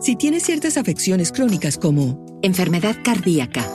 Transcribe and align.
Si 0.00 0.14
tienes 0.14 0.44
ciertas 0.44 0.76
afecciones 0.76 1.32
crónicas 1.32 1.76
como 1.78 2.24
enfermedad 2.42 2.94
cardíaca, 3.02 3.66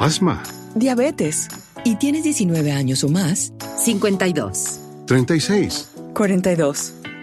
asma, 0.00 0.42
diabetes 0.74 1.48
y 1.84 1.96
tienes 1.96 2.24
19 2.24 2.72
años 2.72 3.04
o 3.04 3.08
más, 3.08 3.52
52, 3.76 4.80
36, 5.06 5.90
42. 6.14 6.94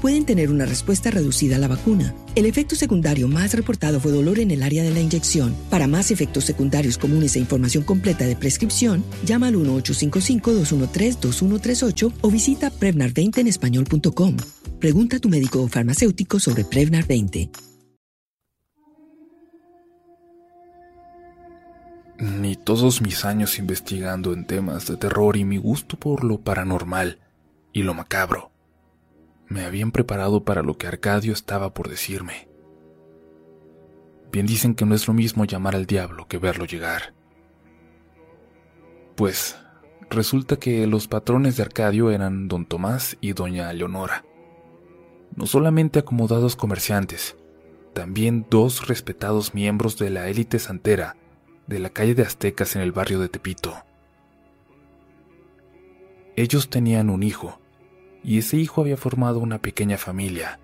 pueden 0.00 0.26
tener 0.26 0.50
una 0.50 0.66
respuesta 0.66 1.12
reducida 1.12 1.54
a 1.56 1.60
la 1.60 1.68
vacuna. 1.68 2.12
El 2.34 2.46
efecto 2.46 2.74
secundario 2.74 3.28
más 3.28 3.54
reportado 3.54 4.00
fue 4.00 4.10
dolor 4.10 4.40
en 4.40 4.50
el 4.50 4.64
área 4.64 4.82
de 4.82 4.90
la 4.90 4.98
inyección. 5.00 5.54
Para 5.70 5.86
más 5.86 6.10
efectos 6.10 6.42
secundarios 6.44 6.98
comunes 6.98 7.36
e 7.36 7.38
información 7.38 7.84
completa 7.84 8.24
de 8.24 8.34
prescripción, 8.34 9.04
llama 9.24 9.46
al 9.48 9.54
1-855-213-2138 9.54 12.12
o 12.20 12.30
visita 12.30 12.72
Prevnar20 12.72 13.38
en 13.38 13.46
español.com. 13.46 14.36
Pregunta 14.80 15.18
a 15.18 15.20
tu 15.20 15.28
médico 15.28 15.62
o 15.62 15.68
farmacéutico 15.68 16.40
sobre 16.40 16.64
Prevnar 16.64 17.06
20. 17.06 17.50
Ni 22.18 22.56
todos 22.56 23.02
mis 23.02 23.24
años 23.24 23.60
investigando 23.60 24.32
en 24.32 24.46
temas 24.46 24.88
de 24.88 24.96
terror 24.96 25.36
y 25.36 25.44
mi 25.44 25.58
gusto 25.58 25.96
por 25.96 26.24
lo 26.24 26.38
paranormal 26.38 27.20
y 27.72 27.82
lo 27.82 27.94
macabro 27.94 28.53
me 29.54 29.64
habían 29.64 29.92
preparado 29.92 30.42
para 30.42 30.64
lo 30.64 30.76
que 30.76 30.88
Arcadio 30.88 31.32
estaba 31.32 31.72
por 31.72 31.88
decirme. 31.88 32.48
Bien 34.32 34.46
dicen 34.46 34.74
que 34.74 34.84
no 34.84 34.96
es 34.96 35.06
lo 35.06 35.14
mismo 35.14 35.44
llamar 35.44 35.76
al 35.76 35.86
diablo 35.86 36.26
que 36.26 36.38
verlo 36.38 36.64
llegar. 36.64 37.14
Pues 39.14 39.56
resulta 40.10 40.56
que 40.56 40.88
los 40.88 41.06
patrones 41.06 41.56
de 41.56 41.62
Arcadio 41.62 42.10
eran 42.10 42.48
don 42.48 42.66
Tomás 42.66 43.16
y 43.20 43.32
doña 43.32 43.72
Leonora. 43.72 44.24
No 45.36 45.46
solamente 45.46 46.00
acomodados 46.00 46.56
comerciantes, 46.56 47.36
también 47.92 48.48
dos 48.50 48.88
respetados 48.88 49.54
miembros 49.54 49.96
de 49.98 50.10
la 50.10 50.28
élite 50.28 50.58
santera 50.58 51.16
de 51.68 51.78
la 51.78 51.90
calle 51.90 52.16
de 52.16 52.24
Aztecas 52.24 52.74
en 52.74 52.82
el 52.82 52.90
barrio 52.90 53.20
de 53.20 53.28
Tepito. 53.28 53.72
Ellos 56.34 56.70
tenían 56.70 57.08
un 57.08 57.22
hijo, 57.22 57.60
y 58.24 58.38
ese 58.38 58.56
hijo 58.56 58.80
había 58.80 58.96
formado 58.96 59.38
una 59.38 59.58
pequeña 59.58 59.98
familia, 59.98 60.58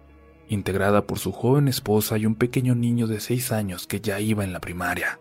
integrada 0.48 1.06
por 1.06 1.18
su 1.18 1.30
joven 1.30 1.68
esposa 1.68 2.16
y 2.16 2.24
un 2.24 2.34
pequeño 2.34 2.74
niño 2.74 3.06
de 3.06 3.20
seis 3.20 3.52
años 3.52 3.86
que 3.86 4.00
ya 4.00 4.18
iba 4.18 4.42
en 4.42 4.52
la 4.52 4.60
primaria. 4.60 5.20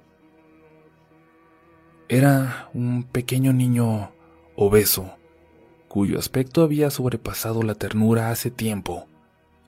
Era 2.07 2.69
un 2.73 3.03
pequeño 3.03 3.53
niño 3.53 4.13
obeso, 4.55 5.17
cuyo 5.89 6.17
aspecto 6.17 6.63
había 6.63 6.89
sobrepasado 6.89 7.61
la 7.61 7.75
ternura 7.75 8.31
hace 8.31 8.49
tiempo, 8.49 9.07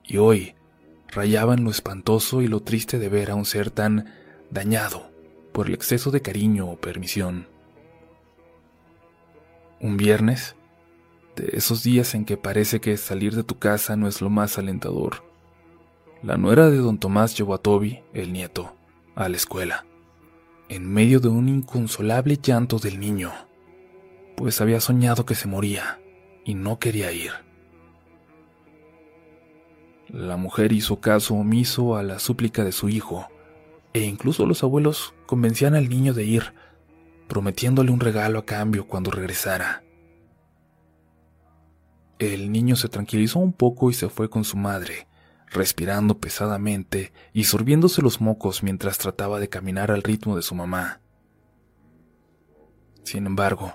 y 0.04 0.18
hoy 0.18 0.56
rayaba 1.10 1.54
en 1.54 1.66
lo 1.66 1.72
espantoso 1.72 2.42
y 2.42 2.48
lo 2.48 2.62
triste 2.62 2.98
de 2.98 3.10
ver 3.10 3.32
a 3.32 3.36
un 3.36 3.46
ser 3.46 3.70
tan 3.70 4.14
dañado 4.50 5.12
por 5.52 5.68
el 5.68 5.74
exceso 5.74 6.10
de 6.10 6.22
cariño 6.22 6.70
o 6.70 6.78
permisión. 6.78 7.48
Un 9.82 9.98
viernes, 9.98 10.56
de 11.36 11.50
esos 11.54 11.84
días 11.84 12.14
en 12.16 12.26
que 12.26 12.38
parece 12.38 12.82
que 12.82 12.98
salir 12.98 13.36
de 13.36 13.44
tu 13.44 13.58
casa 13.58 13.96
no 13.96 14.08
es 14.08 14.22
lo 14.22 14.30
más 14.30 14.58
alentador. 14.58 15.24
La 16.24 16.38
nuera 16.38 16.70
de 16.70 16.78
don 16.78 17.00
Tomás 17.00 17.38
llevó 17.38 17.54
a 17.54 17.58
Toby, 17.58 18.02
el 18.14 18.32
nieto, 18.34 18.76
a 19.16 19.28
la 19.30 19.38
escuela, 19.38 19.86
en 20.70 20.92
medio 20.92 21.20
de 21.20 21.30
un 21.30 21.50
inconsolable 21.50 22.38
llanto 22.38 22.78
del 22.80 23.00
niño, 23.00 23.32
pues 24.36 24.62
había 24.62 24.80
soñado 24.80 25.26
que 25.26 25.36
se 25.36 25.48
moría 25.48 26.00
y 26.46 26.54
no 26.54 26.80
quería 26.80 27.12
ir. 27.12 27.32
La 30.10 30.38
mujer 30.38 30.74
hizo 30.74 31.00
caso 31.00 31.36
omiso 31.36 31.96
a 31.96 32.04
la 32.04 32.20
súplica 32.20 32.64
de 32.64 32.72
su 32.72 32.90
hijo, 32.90 33.28
e 33.94 34.02
incluso 34.02 34.46
los 34.46 34.64
abuelos 34.64 35.14
convencían 35.26 35.74
al 35.74 35.90
niño 35.90 36.14
de 36.14 36.26
ir, 36.26 36.54
prometiéndole 37.28 37.92
un 37.92 38.00
regalo 38.00 38.40
a 38.40 38.46
cambio 38.46 38.88
cuando 38.88 39.10
regresara. 39.10 39.84
El 42.22 42.52
niño 42.52 42.76
se 42.76 42.88
tranquilizó 42.88 43.40
un 43.40 43.52
poco 43.52 43.90
y 43.90 43.96
se 43.96 44.08
fue 44.08 44.30
con 44.30 44.44
su 44.44 44.56
madre, 44.56 45.08
respirando 45.48 46.20
pesadamente 46.20 47.14
y 47.34 47.46
sorbiéndose 47.46 48.04
los 48.04 48.22
mocos 48.22 48.62
mientras 48.62 49.00
trataba 49.00 49.40
de 49.40 49.50
caminar 49.50 49.90
al 49.90 50.04
ritmo 50.04 50.36
de 50.36 50.44
su 50.44 50.54
mamá. 50.54 51.02
Sin 53.02 53.26
embargo, 53.26 53.74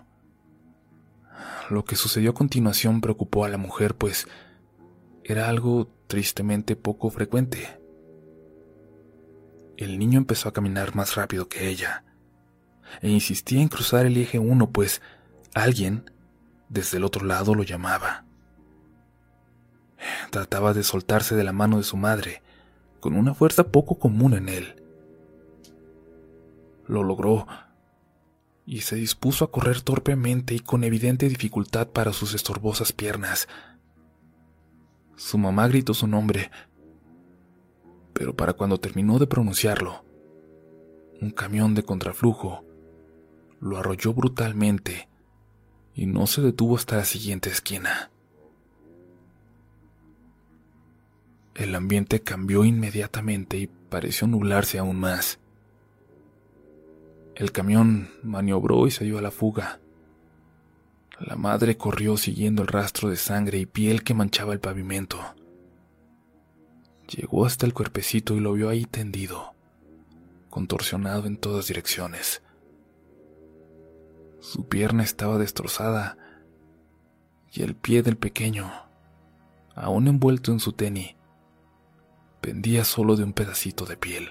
lo 1.71 1.85
que 1.85 1.97
sucedió 1.97 2.31
a 2.31 2.35
continuación 2.35 3.01
preocupó 3.01 3.45
a 3.45 3.49
la 3.49 3.59
mujer, 3.59 3.97
pues 3.97 4.29
era 5.25 5.49
algo 5.49 5.91
tristemente 6.07 6.77
poco 6.77 7.11
frecuente. 7.11 7.81
El 9.77 9.99
niño 9.99 10.19
empezó 10.19 10.49
a 10.49 10.53
caminar 10.53 10.95
más 10.95 11.17
rápido 11.17 11.49
que 11.49 11.69
ella, 11.69 12.05
e 13.03 13.11
insistía 13.11 13.61
en 13.61 13.67
cruzar 13.67 14.07
el 14.07 14.17
eje 14.17 14.39
1, 14.39 14.71
pues 14.71 15.03
alguien 15.53 16.09
desde 16.69 16.99
el 16.99 17.05
otro 17.05 17.27
lado 17.27 17.53
lo 17.57 17.65
llamaba. 17.65 18.26
Trataba 20.31 20.75
de 20.75 20.83
soltarse 20.83 21.35
de 21.35 21.45
la 21.45 21.53
mano 21.53 21.79
de 21.79 21.85
su 21.85 21.97
madre, 21.97 22.43
con 23.01 23.15
una 23.17 23.35
fuerza 23.35 23.65
poco 23.65 23.99
común 23.99 24.35
en 24.35 24.49
él. 24.49 24.83
Lo 26.87 27.03
logró, 27.03 27.47
y 28.67 28.81
se 28.81 28.97
dispuso 28.97 29.45
a 29.45 29.51
correr 29.51 29.81
torpemente 29.81 30.55
y 30.55 30.59
con 30.59 30.83
evidente 30.83 31.29
dificultad 31.29 31.89
para 31.89 32.13
sus 32.13 32.35
estorbosas 32.35 32.93
piernas. 32.93 33.49
Su 35.15 35.39
mamá 35.39 35.69
gritó 35.69 35.95
su 35.95 36.09
nombre, 36.09 36.51
pero 38.13 38.35
para 38.35 38.55
cuando 38.55 38.79
terminó 38.79 39.19
de 39.19 39.27
pronunciarlo, 39.27 40.05
un 41.21 41.31
camión 41.31 41.75
de 41.75 41.85
contraflujo 41.85 42.65
lo 43.61 43.79
arrolló 43.79 44.13
brutalmente 44.13 45.09
y 45.95 46.07
no 46.07 46.27
se 46.27 46.43
detuvo 46.43 46.77
hasta 46.77 46.97
la 46.97 47.05
siguiente 47.05 47.49
esquina. 47.49 48.11
El 51.57 51.75
ambiente 51.75 52.21
cambió 52.21 52.67
inmediatamente 52.67 53.57
y 53.57 53.67
pareció 53.67 54.27
nublarse 54.27 54.79
aún 54.79 55.01
más. 55.01 55.39
El 57.35 57.51
camión 57.51 58.11
maniobró 58.23 58.87
y 58.87 58.91
se 58.91 59.05
dio 59.05 59.17
a 59.17 59.23
la 59.23 59.31
fuga. 59.31 59.81
La 61.19 61.37
madre 61.37 61.79
corrió 61.79 62.19
siguiendo 62.19 62.61
el 62.61 62.69
rastro 62.69 63.09
de 63.09 63.17
sangre 63.17 63.57
y 63.57 63.65
piel 63.65 64.05
que 64.05 64.13
manchaba 64.13 64.53
el 64.53 64.61
pavimento. 64.61 65.19
Llegó 67.09 67.47
hasta 67.47 67.65
el 67.65 67.73
cuerpecito 67.73 68.35
y 68.35 68.41
lo 68.41 68.53
vio 68.53 68.69
ahí 68.69 68.85
tendido, 68.85 69.55
contorsionado 70.51 71.27
en 71.27 71.39
todas 71.39 71.69
direcciones. 71.69 72.43
Su 74.41 74.69
pierna 74.69 75.05
estaba 75.05 75.39
destrozada 75.39 76.19
y 77.51 77.63
el 77.63 77.75
pie 77.75 78.03
del 78.03 78.19
pequeño, 78.19 78.71
aún 79.75 80.09
envuelto 80.09 80.53
en 80.53 80.61
su 80.61 80.73
tenis, 80.73 81.16
pendía 82.47 82.85
solo 82.85 83.17
de 83.17 83.25
un 83.25 83.33
pedacito 83.33 83.87
de 83.87 83.97
piel. 83.97 84.29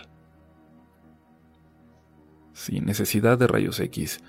Sin 2.54 2.86
necesidad 2.86 3.38
de 3.38 3.46
rayos 3.46 3.78
X, 3.82 4.22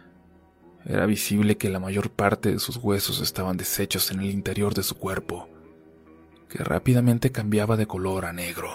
era 0.84 1.06
visible 1.06 1.56
que 1.56 1.70
la 1.70 1.78
mayor 1.78 2.10
parte 2.10 2.50
de 2.50 2.58
sus 2.58 2.78
huesos 2.78 3.20
estaban 3.20 3.56
deshechos 3.56 4.10
en 4.10 4.18
el 4.18 4.30
interior 4.30 4.74
de 4.74 4.82
su 4.82 4.96
cuerpo, 4.96 5.48
que 6.48 6.64
rápidamente 6.64 7.30
cambiaba 7.30 7.76
de 7.76 7.86
color 7.86 8.24
a 8.24 8.32
negro. 8.32 8.70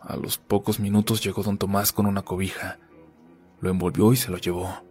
A 0.00 0.16
los 0.16 0.38
pocos 0.38 0.80
minutos 0.80 1.22
llegó 1.22 1.42
don 1.42 1.58
Tomás 1.58 1.92
con 1.92 2.06
una 2.06 2.22
cobija, 2.22 2.78
lo 3.60 3.68
envolvió 3.68 4.14
y 4.14 4.16
se 4.16 4.30
lo 4.30 4.38
llevó. 4.38 4.82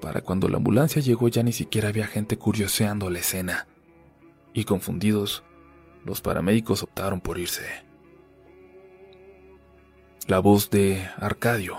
Para 0.00 0.22
cuando 0.22 0.48
la 0.48 0.56
ambulancia 0.56 1.02
llegó 1.02 1.28
ya 1.28 1.42
ni 1.42 1.52
siquiera 1.52 1.90
había 1.90 2.06
gente 2.06 2.38
curioseando 2.38 3.10
la 3.10 3.18
escena, 3.18 3.66
y 4.54 4.64
confundidos, 4.64 5.44
los 6.06 6.20
paramédicos 6.22 6.82
optaron 6.82 7.20
por 7.20 7.38
irse. 7.38 7.66
La 10.26 10.38
voz 10.38 10.70
de 10.70 11.06
Arcadio 11.18 11.76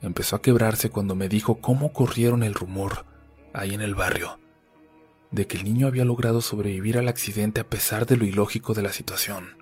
empezó 0.00 0.36
a 0.36 0.42
quebrarse 0.42 0.90
cuando 0.90 1.14
me 1.14 1.28
dijo 1.28 1.60
cómo 1.60 1.92
corrieron 1.92 2.42
el 2.42 2.54
rumor 2.54 3.04
ahí 3.52 3.74
en 3.74 3.80
el 3.80 3.94
barrio 3.94 4.38
de 5.30 5.46
que 5.46 5.58
el 5.58 5.64
niño 5.64 5.86
había 5.86 6.04
logrado 6.04 6.40
sobrevivir 6.40 6.98
al 6.98 7.08
accidente 7.08 7.60
a 7.60 7.68
pesar 7.68 8.06
de 8.06 8.16
lo 8.16 8.24
ilógico 8.24 8.74
de 8.74 8.82
la 8.82 8.92
situación. 8.92 9.58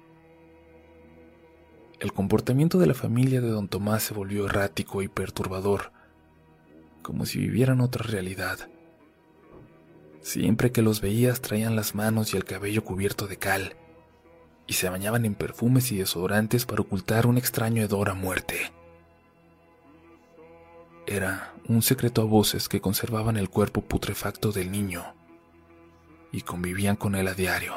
El 1.99 2.13
comportamiento 2.13 2.79
de 2.79 2.87
la 2.87 2.95
familia 2.95 3.41
de 3.41 3.49
don 3.49 3.69
Tomás 3.69 4.03
se 4.03 4.15
volvió 4.15 4.47
errático 4.47 5.03
y 5.03 5.09
perturbador, 5.09 5.93
como 7.03 7.27
si 7.27 7.39
vivieran 7.39 7.81
otra 7.81 8.05
realidad. 8.05 8.69
Siempre 10.27 10.73
que 10.73 10.83
los 10.83 11.01
veías 11.01 11.41
traían 11.41 11.77
las 11.77 11.95
manos 11.95 12.35
y 12.35 12.37
el 12.37 12.45
cabello 12.45 12.83
cubierto 12.83 13.29
de 13.29 13.37
cal, 13.37 13.77
y 14.67 14.73
se 14.73 14.89
bañaban 14.89 15.25
en 15.25 15.37
perfumes 15.37 15.93
y 15.93 15.99
desodorantes 15.99 16.67
para 16.67 16.81
ocultar 16.81 17.29
un 17.29 17.39
extraño 17.39 17.85
hedor 17.85 18.09
a 18.09 18.15
muerte. 18.15 18.73
Era 21.07 21.55
un 21.69 21.81
secreto 21.81 22.23
a 22.23 22.25
voces 22.25 22.69
que 22.69 22.81
conservaban 22.81 23.37
el 23.37 23.49
cuerpo 23.49 23.83
putrefacto 23.83 24.51
del 24.51 24.73
niño 24.73 25.15
y 26.33 26.41
convivían 26.41 26.97
con 26.97 27.15
él 27.15 27.29
a 27.29 27.35
diario. 27.35 27.75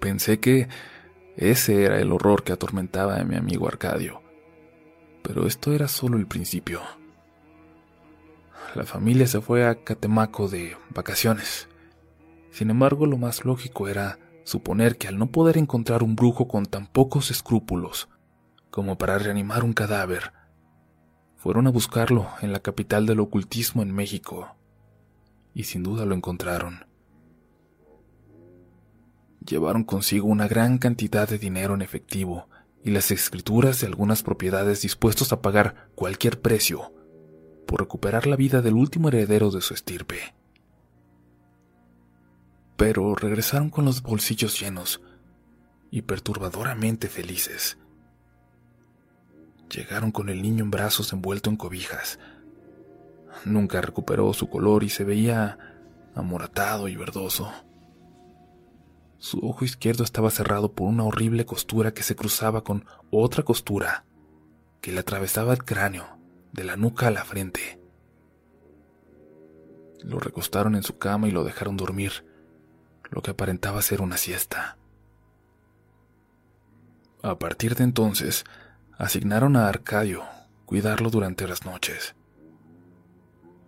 Pensé 0.00 0.40
que 0.40 0.66
ese 1.36 1.84
era 1.84 2.00
el 2.00 2.10
horror 2.10 2.42
que 2.42 2.52
atormentaba 2.52 3.20
a 3.20 3.24
mi 3.24 3.36
amigo 3.36 3.68
Arcadio, 3.68 4.20
pero 5.22 5.46
esto 5.46 5.72
era 5.72 5.86
solo 5.86 6.18
el 6.18 6.26
principio. 6.26 6.82
La 8.76 8.84
familia 8.84 9.26
se 9.26 9.40
fue 9.40 9.66
a 9.66 9.82
Catemaco 9.82 10.48
de 10.48 10.76
vacaciones. 10.90 11.68
Sin 12.52 12.70
embargo, 12.70 13.04
lo 13.06 13.18
más 13.18 13.44
lógico 13.44 13.88
era 13.88 14.20
suponer 14.44 14.96
que 14.96 15.08
al 15.08 15.18
no 15.18 15.32
poder 15.32 15.58
encontrar 15.58 16.04
un 16.04 16.14
brujo 16.14 16.46
con 16.46 16.66
tan 16.66 16.86
pocos 16.86 17.32
escrúpulos 17.32 18.08
como 18.70 18.96
para 18.96 19.18
reanimar 19.18 19.64
un 19.64 19.72
cadáver, 19.72 20.32
fueron 21.34 21.66
a 21.66 21.70
buscarlo 21.70 22.28
en 22.42 22.52
la 22.52 22.60
capital 22.60 23.06
del 23.06 23.18
ocultismo 23.18 23.82
en 23.82 23.92
México, 23.92 24.54
y 25.52 25.64
sin 25.64 25.82
duda 25.82 26.04
lo 26.06 26.14
encontraron. 26.14 26.86
Llevaron 29.44 29.82
consigo 29.82 30.28
una 30.28 30.46
gran 30.46 30.78
cantidad 30.78 31.28
de 31.28 31.38
dinero 31.38 31.74
en 31.74 31.82
efectivo 31.82 32.48
y 32.84 32.90
las 32.90 33.10
escrituras 33.10 33.80
de 33.80 33.88
algunas 33.88 34.22
propiedades 34.22 34.82
dispuestos 34.82 35.32
a 35.32 35.42
pagar 35.42 35.88
cualquier 35.96 36.40
precio 36.40 36.92
por 37.70 37.82
recuperar 37.82 38.26
la 38.26 38.34
vida 38.34 38.62
del 38.62 38.74
último 38.74 39.06
heredero 39.06 39.52
de 39.52 39.60
su 39.60 39.74
estirpe. 39.74 40.34
Pero 42.76 43.14
regresaron 43.14 43.70
con 43.70 43.84
los 43.84 44.02
bolsillos 44.02 44.58
llenos 44.58 45.00
y 45.92 46.02
perturbadoramente 46.02 47.08
felices. 47.08 47.78
Llegaron 49.72 50.10
con 50.10 50.30
el 50.30 50.42
niño 50.42 50.64
en 50.64 50.72
brazos 50.72 51.12
envuelto 51.12 51.48
en 51.48 51.56
cobijas. 51.56 52.18
Nunca 53.44 53.80
recuperó 53.80 54.32
su 54.32 54.50
color 54.50 54.82
y 54.82 54.88
se 54.88 55.04
veía 55.04 55.56
amoratado 56.16 56.88
y 56.88 56.96
verdoso. 56.96 57.52
Su 59.18 59.38
ojo 59.46 59.64
izquierdo 59.64 60.02
estaba 60.02 60.32
cerrado 60.32 60.72
por 60.72 60.88
una 60.88 61.04
horrible 61.04 61.46
costura 61.46 61.94
que 61.94 62.02
se 62.02 62.16
cruzaba 62.16 62.64
con 62.64 62.84
otra 63.12 63.44
costura 63.44 64.06
que 64.80 64.90
le 64.90 64.98
atravesaba 64.98 65.52
el 65.52 65.62
cráneo 65.62 66.19
de 66.52 66.64
la 66.64 66.76
nuca 66.76 67.08
a 67.08 67.10
la 67.10 67.24
frente. 67.24 67.80
Lo 70.02 70.18
recostaron 70.18 70.74
en 70.74 70.82
su 70.82 70.98
cama 70.98 71.28
y 71.28 71.30
lo 71.30 71.44
dejaron 71.44 71.76
dormir, 71.76 72.24
lo 73.10 73.22
que 73.22 73.32
aparentaba 73.32 73.82
ser 73.82 74.00
una 74.00 74.16
siesta. 74.16 74.78
A 77.22 77.38
partir 77.38 77.74
de 77.74 77.84
entonces, 77.84 78.44
asignaron 78.96 79.56
a 79.56 79.68
Arcadio 79.68 80.22
cuidarlo 80.64 81.10
durante 81.10 81.46
las 81.46 81.64
noches. 81.66 82.14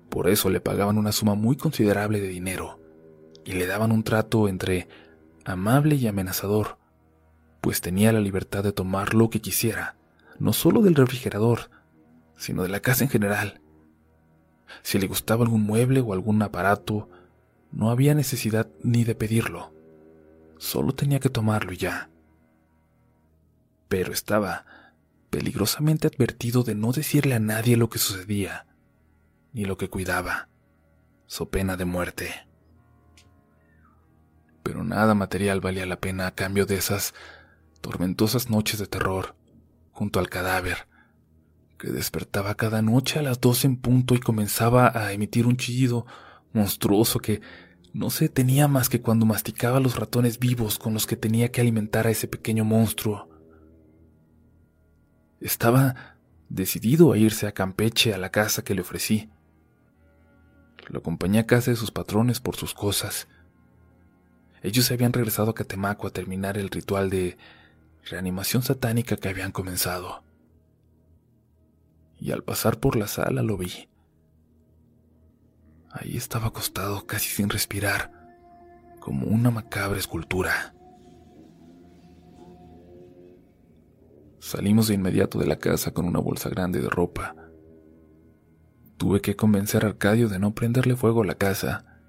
Por 0.08 0.28
eso 0.28 0.50
le 0.50 0.60
pagaban 0.60 0.98
una 0.98 1.12
suma 1.12 1.34
muy 1.34 1.56
considerable 1.56 2.20
de 2.20 2.28
dinero 2.28 2.78
y 3.44 3.52
le 3.52 3.66
daban 3.66 3.92
un 3.92 4.04
trato 4.04 4.48
entre 4.48 4.88
amable 5.44 5.96
y 5.96 6.06
amenazador, 6.06 6.78
pues 7.60 7.80
tenía 7.80 8.12
la 8.12 8.20
libertad 8.20 8.62
de 8.62 8.72
tomar 8.72 9.14
lo 9.14 9.30
que 9.30 9.40
quisiera, 9.40 9.96
no 10.38 10.52
solo 10.52 10.80
del 10.82 10.94
refrigerador, 10.94 11.70
sino 12.42 12.64
de 12.64 12.68
la 12.68 12.80
casa 12.80 13.04
en 13.04 13.10
general. 13.10 13.60
Si 14.82 14.98
le 14.98 15.06
gustaba 15.06 15.44
algún 15.44 15.62
mueble 15.62 16.00
o 16.00 16.12
algún 16.12 16.42
aparato, 16.42 17.08
no 17.70 17.88
había 17.88 18.14
necesidad 18.14 18.68
ni 18.82 19.04
de 19.04 19.14
pedirlo, 19.14 19.72
solo 20.58 20.92
tenía 20.92 21.20
que 21.20 21.28
tomarlo 21.28 21.72
y 21.72 21.76
ya. 21.76 22.10
Pero 23.88 24.12
estaba 24.12 24.66
peligrosamente 25.30 26.08
advertido 26.08 26.64
de 26.64 26.74
no 26.74 26.90
decirle 26.90 27.36
a 27.36 27.38
nadie 27.38 27.76
lo 27.76 27.88
que 27.88 28.00
sucedía, 28.00 28.66
ni 29.52 29.64
lo 29.64 29.76
que 29.76 29.88
cuidaba, 29.88 30.48
so 31.26 31.48
pena 31.48 31.76
de 31.76 31.84
muerte. 31.84 32.48
Pero 34.64 34.82
nada 34.82 35.14
material 35.14 35.60
valía 35.60 35.86
la 35.86 36.00
pena 36.00 36.26
a 36.26 36.34
cambio 36.34 36.66
de 36.66 36.74
esas 36.74 37.14
tormentosas 37.80 38.50
noches 38.50 38.80
de 38.80 38.88
terror 38.88 39.36
junto 39.92 40.18
al 40.18 40.28
cadáver, 40.28 40.88
que 41.82 41.90
despertaba 41.90 42.54
cada 42.54 42.80
noche 42.80 43.18
a 43.18 43.22
las 43.22 43.40
doce 43.40 43.66
en 43.66 43.76
punto 43.76 44.14
y 44.14 44.20
comenzaba 44.20 44.96
a 44.96 45.12
emitir 45.12 45.48
un 45.48 45.56
chillido 45.56 46.06
monstruoso 46.52 47.18
que 47.18 47.40
no 47.92 48.08
se 48.08 48.26
detenía 48.26 48.68
más 48.68 48.88
que 48.88 49.00
cuando 49.00 49.26
masticaba 49.26 49.80
los 49.80 49.96
ratones 49.96 50.38
vivos 50.38 50.78
con 50.78 50.94
los 50.94 51.08
que 51.08 51.16
tenía 51.16 51.50
que 51.50 51.60
alimentar 51.60 52.06
a 52.06 52.12
ese 52.12 52.28
pequeño 52.28 52.64
monstruo. 52.64 53.28
Estaba 55.40 56.18
decidido 56.48 57.12
a 57.12 57.18
irse 57.18 57.48
a 57.48 57.52
Campeche 57.52 58.14
a 58.14 58.18
la 58.18 58.30
casa 58.30 58.62
que 58.62 58.76
le 58.76 58.82
ofrecí. 58.82 59.28
Lo 60.86 61.00
acompañé 61.00 61.40
a 61.40 61.46
casa 61.46 61.72
de 61.72 61.76
sus 61.76 61.90
patrones 61.90 62.38
por 62.38 62.54
sus 62.54 62.74
cosas. 62.74 63.26
Ellos 64.62 64.84
se 64.84 64.94
habían 64.94 65.12
regresado 65.12 65.50
a 65.50 65.54
Catemaco 65.56 66.06
a 66.06 66.12
terminar 66.12 66.58
el 66.58 66.70
ritual 66.70 67.10
de 67.10 67.36
reanimación 68.04 68.62
satánica 68.62 69.16
que 69.16 69.28
habían 69.28 69.50
comenzado. 69.50 70.22
Y 72.22 72.30
al 72.30 72.44
pasar 72.44 72.78
por 72.78 72.94
la 72.94 73.08
sala 73.08 73.42
lo 73.42 73.56
vi. 73.56 73.88
Ahí 75.90 76.16
estaba 76.16 76.46
acostado 76.46 77.04
casi 77.04 77.28
sin 77.28 77.48
respirar, 77.48 78.12
como 79.00 79.26
una 79.26 79.50
macabra 79.50 79.98
escultura. 79.98 80.72
Salimos 84.38 84.86
de 84.86 84.94
inmediato 84.94 85.40
de 85.40 85.48
la 85.48 85.58
casa 85.58 85.92
con 85.92 86.04
una 86.04 86.20
bolsa 86.20 86.48
grande 86.48 86.80
de 86.80 86.88
ropa. 86.88 87.34
Tuve 88.98 89.20
que 89.20 89.34
convencer 89.34 89.84
a 89.84 89.88
Arcadio 89.88 90.28
de 90.28 90.38
no 90.38 90.54
prenderle 90.54 90.94
fuego 90.94 91.22
a 91.22 91.26
la 91.26 91.34
casa, 91.34 92.00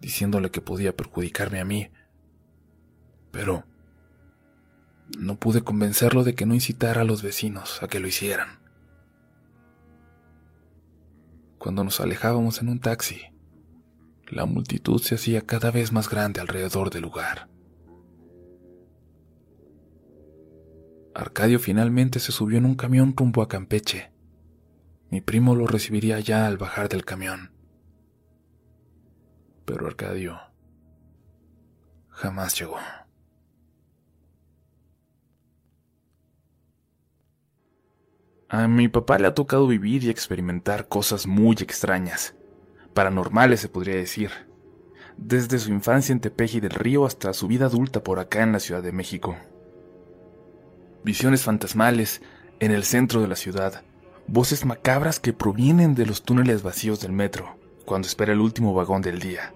diciéndole 0.00 0.50
que 0.50 0.60
podía 0.60 0.96
perjudicarme 0.96 1.60
a 1.60 1.64
mí. 1.64 1.92
Pero 3.30 3.62
no 5.16 5.38
pude 5.38 5.62
convencerlo 5.62 6.24
de 6.24 6.34
que 6.34 6.44
no 6.44 6.54
incitara 6.54 7.02
a 7.02 7.04
los 7.04 7.22
vecinos 7.22 7.80
a 7.84 7.86
que 7.86 8.00
lo 8.00 8.08
hicieran. 8.08 8.66
Cuando 11.68 11.84
nos 11.84 12.00
alejábamos 12.00 12.62
en 12.62 12.70
un 12.70 12.80
taxi, 12.80 13.20
la 14.30 14.46
multitud 14.46 15.02
se 15.02 15.16
hacía 15.16 15.42
cada 15.42 15.70
vez 15.70 15.92
más 15.92 16.08
grande 16.08 16.40
alrededor 16.40 16.88
del 16.88 17.02
lugar. 17.02 17.50
Arcadio 21.14 21.60
finalmente 21.60 22.20
se 22.20 22.32
subió 22.32 22.56
en 22.56 22.64
un 22.64 22.74
camión 22.74 23.12
rumbo 23.14 23.42
a 23.42 23.48
Campeche. 23.48 24.10
Mi 25.10 25.20
primo 25.20 25.54
lo 25.54 25.66
recibiría 25.66 26.18
ya 26.20 26.46
al 26.46 26.56
bajar 26.56 26.88
del 26.88 27.04
camión. 27.04 27.52
Pero 29.66 29.88
Arcadio 29.88 30.40
jamás 32.08 32.58
llegó. 32.58 32.78
A 38.50 38.66
mi 38.66 38.88
papá 38.88 39.18
le 39.18 39.26
ha 39.26 39.34
tocado 39.34 39.66
vivir 39.66 40.04
y 40.04 40.08
experimentar 40.08 40.88
cosas 40.88 41.26
muy 41.26 41.54
extrañas, 41.60 42.34
paranormales 42.94 43.60
se 43.60 43.68
podría 43.68 43.96
decir, 43.96 44.30
desde 45.18 45.58
su 45.58 45.70
infancia 45.70 46.14
en 46.14 46.20
Tepeji 46.20 46.58
del 46.60 46.70
Río 46.70 47.04
hasta 47.04 47.34
su 47.34 47.46
vida 47.46 47.66
adulta 47.66 48.02
por 48.02 48.18
acá 48.18 48.42
en 48.42 48.52
la 48.52 48.60
Ciudad 48.60 48.82
de 48.82 48.92
México. 48.92 49.36
Visiones 51.04 51.42
fantasmales 51.42 52.22
en 52.58 52.72
el 52.72 52.84
centro 52.84 53.20
de 53.20 53.28
la 53.28 53.36
ciudad, 53.36 53.82
voces 54.26 54.64
macabras 54.64 55.20
que 55.20 55.34
provienen 55.34 55.94
de 55.94 56.06
los 56.06 56.22
túneles 56.22 56.62
vacíos 56.62 57.00
del 57.00 57.12
metro 57.12 57.58
cuando 57.84 58.08
espera 58.08 58.32
el 58.32 58.40
último 58.40 58.72
vagón 58.72 59.02
del 59.02 59.18
día. 59.18 59.52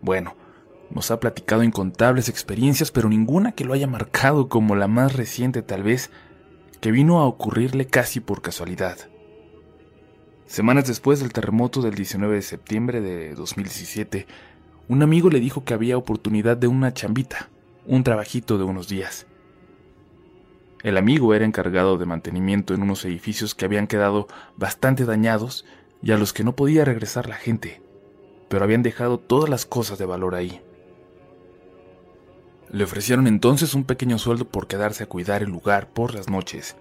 Bueno, 0.00 0.36
nos 0.90 1.10
ha 1.10 1.20
platicado 1.20 1.62
incontables 1.62 2.30
experiencias, 2.30 2.90
pero 2.90 3.10
ninguna 3.10 3.52
que 3.52 3.64
lo 3.64 3.74
haya 3.74 3.86
marcado 3.86 4.48
como 4.48 4.74
la 4.74 4.88
más 4.88 5.14
reciente 5.14 5.60
tal 5.60 5.82
vez, 5.82 6.10
que 6.84 6.92
vino 6.92 7.20
a 7.20 7.24
ocurrirle 7.24 7.86
casi 7.86 8.20
por 8.20 8.42
casualidad. 8.42 8.98
Semanas 10.44 10.86
después 10.86 11.18
del 11.18 11.32
terremoto 11.32 11.80
del 11.80 11.94
19 11.94 12.34
de 12.34 12.42
septiembre 12.42 13.00
de 13.00 13.34
2017, 13.34 14.26
un 14.88 15.02
amigo 15.02 15.30
le 15.30 15.40
dijo 15.40 15.64
que 15.64 15.72
había 15.72 15.96
oportunidad 15.96 16.58
de 16.58 16.66
una 16.66 16.92
chambita, 16.92 17.48
un 17.86 18.04
trabajito 18.04 18.58
de 18.58 18.64
unos 18.64 18.86
días. 18.86 19.26
El 20.82 20.98
amigo 20.98 21.32
era 21.32 21.46
encargado 21.46 21.96
de 21.96 22.04
mantenimiento 22.04 22.74
en 22.74 22.82
unos 22.82 23.02
edificios 23.06 23.54
que 23.54 23.64
habían 23.64 23.86
quedado 23.86 24.28
bastante 24.58 25.06
dañados 25.06 25.64
y 26.02 26.12
a 26.12 26.18
los 26.18 26.34
que 26.34 26.44
no 26.44 26.54
podía 26.54 26.84
regresar 26.84 27.30
la 27.30 27.36
gente, 27.36 27.80
pero 28.50 28.62
habían 28.62 28.82
dejado 28.82 29.18
todas 29.18 29.48
las 29.48 29.64
cosas 29.64 29.96
de 29.96 30.04
valor 30.04 30.34
ahí. 30.34 30.60
Le 32.74 32.82
ofrecieron 32.82 33.28
entonces 33.28 33.74
un 33.74 33.84
pequeño 33.84 34.18
sueldo 34.18 34.48
por 34.48 34.66
quedarse 34.66 35.04
a 35.04 35.06
cuidar 35.06 35.44
el 35.44 35.48
lugar 35.48 35.90
por 35.90 36.12
las 36.12 36.28
noches, 36.28 36.74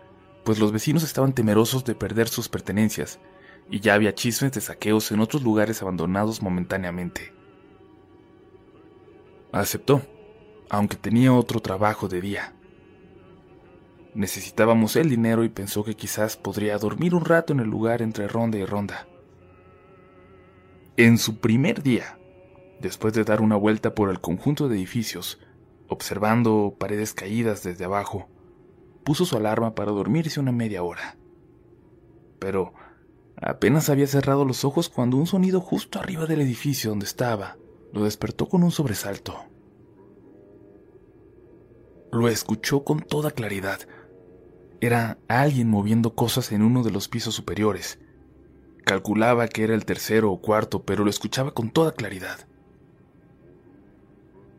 pues 0.44 0.58
los 0.58 0.72
vecinos 0.72 1.04
estaban 1.04 1.34
temerosos 1.34 1.86
de 1.86 1.94
perder 1.94 2.30
sus 2.30 2.50
pertenencias, 2.50 3.20
y 3.70 3.80
ya 3.80 3.94
había 3.94 4.16
chismes 4.16 4.54
de 4.54 4.62
saqueos 4.62 5.12
en 5.12 5.20
otros 5.20 5.44
lugares 5.44 5.84
abandonados 5.84 6.42
momentáneamente. 6.42 7.32
Aceptó, 9.52 10.02
aunque 10.68 10.98
tenía 10.98 11.32
otro 11.32 11.60
trabajo 11.60 12.08
de 12.08 12.22
día. 12.22 12.56
Necesitábamos 14.16 14.96
el 14.96 15.12
dinero 15.12 15.44
y 15.44 15.50
pensó 15.50 15.84
que 15.84 15.96
quizás 15.96 16.38
podría 16.38 16.76
dormir 16.80 17.14
un 17.14 17.24
rato 17.24 17.54
en 17.54 17.60
el 17.60 17.68
lugar 17.68 18.02
entre 18.02 18.28
ronda 18.28 18.58
y 18.58 18.66
ronda. 18.66 19.08
En 20.98 21.20
su 21.20 21.38
primer 21.38 21.84
día, 21.84 22.18
después 22.82 23.14
de 23.14 23.24
dar 23.24 23.42
una 23.42 23.58
vuelta 23.58 23.94
por 23.94 24.10
el 24.10 24.22
conjunto 24.22 24.68
de 24.68 24.78
edificios, 24.78 25.38
observando 25.94 26.76
paredes 26.78 27.14
caídas 27.14 27.64
desde 27.64 27.86
abajo, 27.86 28.28
puso 29.04 29.26
su 29.26 29.38
alarma 29.38 29.76
para 29.76 29.92
dormirse 29.92 30.40
una 30.40 30.52
media 30.52 30.84
hora. 30.84 31.18
Pero 32.40 32.74
apenas 33.38 33.90
había 33.90 34.08
cerrado 34.08 34.46
los 34.46 34.66
ojos 34.66 34.90
cuando 34.90 35.18
un 35.18 35.28
sonido 35.28 35.62
justo 35.62 36.00
arriba 36.00 36.26
del 36.26 36.42
edificio 36.42 36.90
donde 36.90 37.06
estaba 37.06 37.58
lo 37.94 38.04
despertó 38.04 38.50
con 38.50 38.64
un 38.64 38.72
sobresalto. 38.72 39.46
Lo 42.12 42.28
escuchó 42.28 42.84
con 42.84 43.00
toda 43.00 43.32
claridad. 43.32 43.80
Era 44.82 45.20
alguien 45.28 45.70
moviendo 45.70 46.16
cosas 46.16 46.52
en 46.52 46.64
uno 46.64 46.84
de 46.84 46.92
los 46.92 47.08
pisos 47.08 47.36
superiores. 47.36 48.00
Calculaba 48.84 49.48
que 49.48 49.64
era 49.64 49.76
el 49.76 49.86
tercero 49.86 50.32
o 50.32 50.42
cuarto, 50.42 50.84
pero 50.84 51.04
lo 51.04 51.10
escuchaba 51.10 51.54
con 51.54 51.70
toda 51.70 51.94
claridad. 51.94 52.48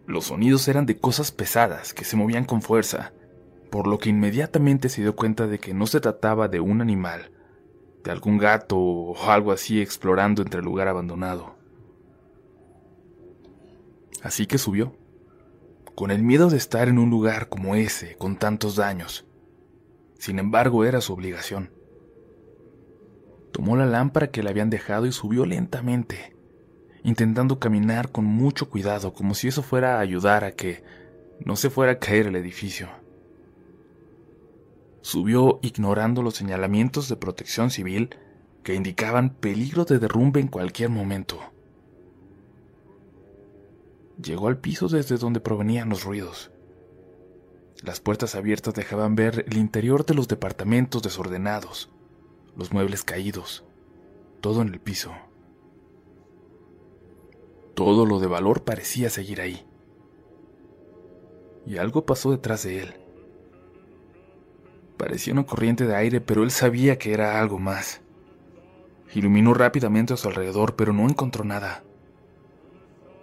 Los 0.07 0.27
sonidos 0.27 0.69
eran 0.69 0.87
de 0.87 0.99
cosas 0.99 1.33
pesadas 1.33 1.95
que 1.95 2.05
se 2.05 2.17
movían 2.17 2.45
con 2.45 2.61
fuerza, 2.61 3.13
por 3.71 3.87
lo 3.87 3.99
que 3.99 4.11
inmediatamente 4.11 4.89
se 4.89 5.03
dio 5.03 5.17
cuenta 5.17 5.47
de 5.47 5.59
que 5.59 5.73
no 5.73 5.87
se 5.87 6.01
trataba 6.01 6.49
de 6.49 6.61
un 6.61 6.81
animal, 6.81 7.31
de 8.05 8.11
algún 8.11 8.39
gato 8.39 8.79
o 8.79 9.31
algo 9.31 9.51
así 9.51 9.81
explorando 9.81 10.43
entre 10.43 10.61
el 10.61 10.67
lugar 10.67 10.89
abandonado. 10.89 11.57
Así 14.23 14.47
que 14.47 14.59
subió, 14.59 14.97
con 15.95 16.11
el 16.11 16.23
miedo 16.23 16.51
de 16.51 16.57
estar 16.57 16.89
en 16.89 16.99
un 16.99 17.09
lugar 17.11 17.49
como 17.49 17.75
ese, 17.75 18.17
con 18.17 18.37
tantos 18.37 18.77
daños. 18.77 19.27
Sin 20.19 20.39
embargo, 20.39 20.85
era 20.85 21.01
su 21.01 21.13
obligación. 21.13 21.71
Tomó 23.53 23.77
la 23.77 23.87
lámpara 23.87 24.31
que 24.31 24.43
le 24.43 24.51
habían 24.51 24.71
dejado 24.71 25.07
y 25.07 25.13
subió 25.13 25.47
lentamente, 25.47 26.34
intentando 27.05 27.61
caminar 27.61 28.11
con 28.11 28.25
mucho 28.25 28.69
cuidado, 28.69 29.13
como 29.13 29.35
si 29.35 29.47
eso 29.47 29.63
fuera 29.63 29.97
a 29.97 30.01
ayudar 30.01 30.43
a 30.43 30.53
que 30.53 30.83
no 31.45 31.55
se 31.55 31.71
fuera 31.71 31.93
a 31.93 31.99
caer 31.99 32.27
el 32.27 32.37
edificio. 32.37 32.89
Subió 35.03 35.61
ignorando 35.63 36.23
los 36.23 36.35
señalamientos 36.35 37.09
de 37.11 37.17
protección 37.17 37.71
civil 37.71 38.17
que 38.63 38.75
indicaban 38.75 39.35
peligro 39.35 39.85
de 39.85 39.99
derrumbe 39.99 40.41
en 40.41 40.49
cualquier 40.49 40.89
momento. 40.89 41.39
Llegó 44.23 44.49
al 44.49 44.57
piso 44.57 44.89
desde 44.89 45.19
donde 45.19 45.41
provenían 45.41 45.91
los 45.91 46.05
ruidos. 46.05 46.51
Las 47.83 48.01
puertas 48.01 48.35
abiertas 48.35 48.73
dejaban 48.73 49.15
ver 49.15 49.45
el 49.47 49.59
interior 49.59 50.07
de 50.07 50.15
los 50.15 50.27
departamentos 50.27 51.03
desordenados, 51.03 51.91
los 52.57 52.73
muebles 52.73 53.05
caídos, 53.05 53.63
todo 54.41 54.63
en 54.63 54.69
el 54.69 54.81
piso. 54.81 55.13
Todo 57.75 58.07
lo 58.07 58.21
de 58.21 58.29
valor 58.29 58.63
parecía 58.63 59.11
seguir 59.11 59.41
ahí. 59.41 59.67
Y 61.67 61.79
algo 61.79 62.07
pasó 62.07 62.31
detrás 62.31 62.63
de 62.63 62.81
él. 62.83 62.95
Parecía 64.97 65.33
una 65.33 65.45
corriente 65.45 65.87
de 65.87 65.97
aire, 65.97 66.21
pero 66.21 66.45
él 66.45 66.51
sabía 66.51 66.99
que 66.99 67.13
era 67.13 67.41
algo 67.41 67.59
más. 67.59 68.01
Iluminó 69.15 69.55
rápidamente 69.55 70.15
a 70.15 70.17
su 70.17 70.29
alrededor, 70.29 70.77
pero 70.77 70.93
no 70.93 71.09
encontró 71.09 71.45
nada. 71.45 71.83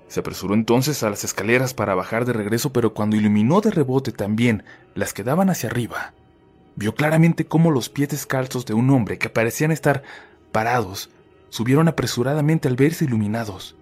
Se 0.08 0.20
apresuró 0.20 0.54
entonces 0.54 1.04
a 1.04 1.10
las 1.10 1.24
escaleras 1.24 1.74
para 1.74 1.96
bajar 1.96 2.26
de 2.26 2.34
regreso, 2.34 2.74
pero 2.74 2.94
cuando 2.94 3.16
iluminó 3.16 3.62
de 3.62 3.72
rebote 3.72 4.12
también 4.12 4.66
las 4.94 5.14
que 5.14 5.24
daban 5.24 5.50
hacia 5.50 5.70
arriba, 5.70 6.14
vio 6.76 6.94
claramente 6.94 7.46
cómo 7.46 7.72
los 7.72 7.88
pies 7.88 8.10
descalzos 8.10 8.66
de 8.66 8.74
un 8.74 8.90
hombre 8.90 9.18
que 9.18 9.30
parecían 9.30 9.72
estar 9.72 10.04
parados 10.52 11.10
subieron 11.50 11.88
apresuradamente 11.88 12.68
al 12.68 12.76
verse 12.76 13.06
iluminados. 13.06 13.78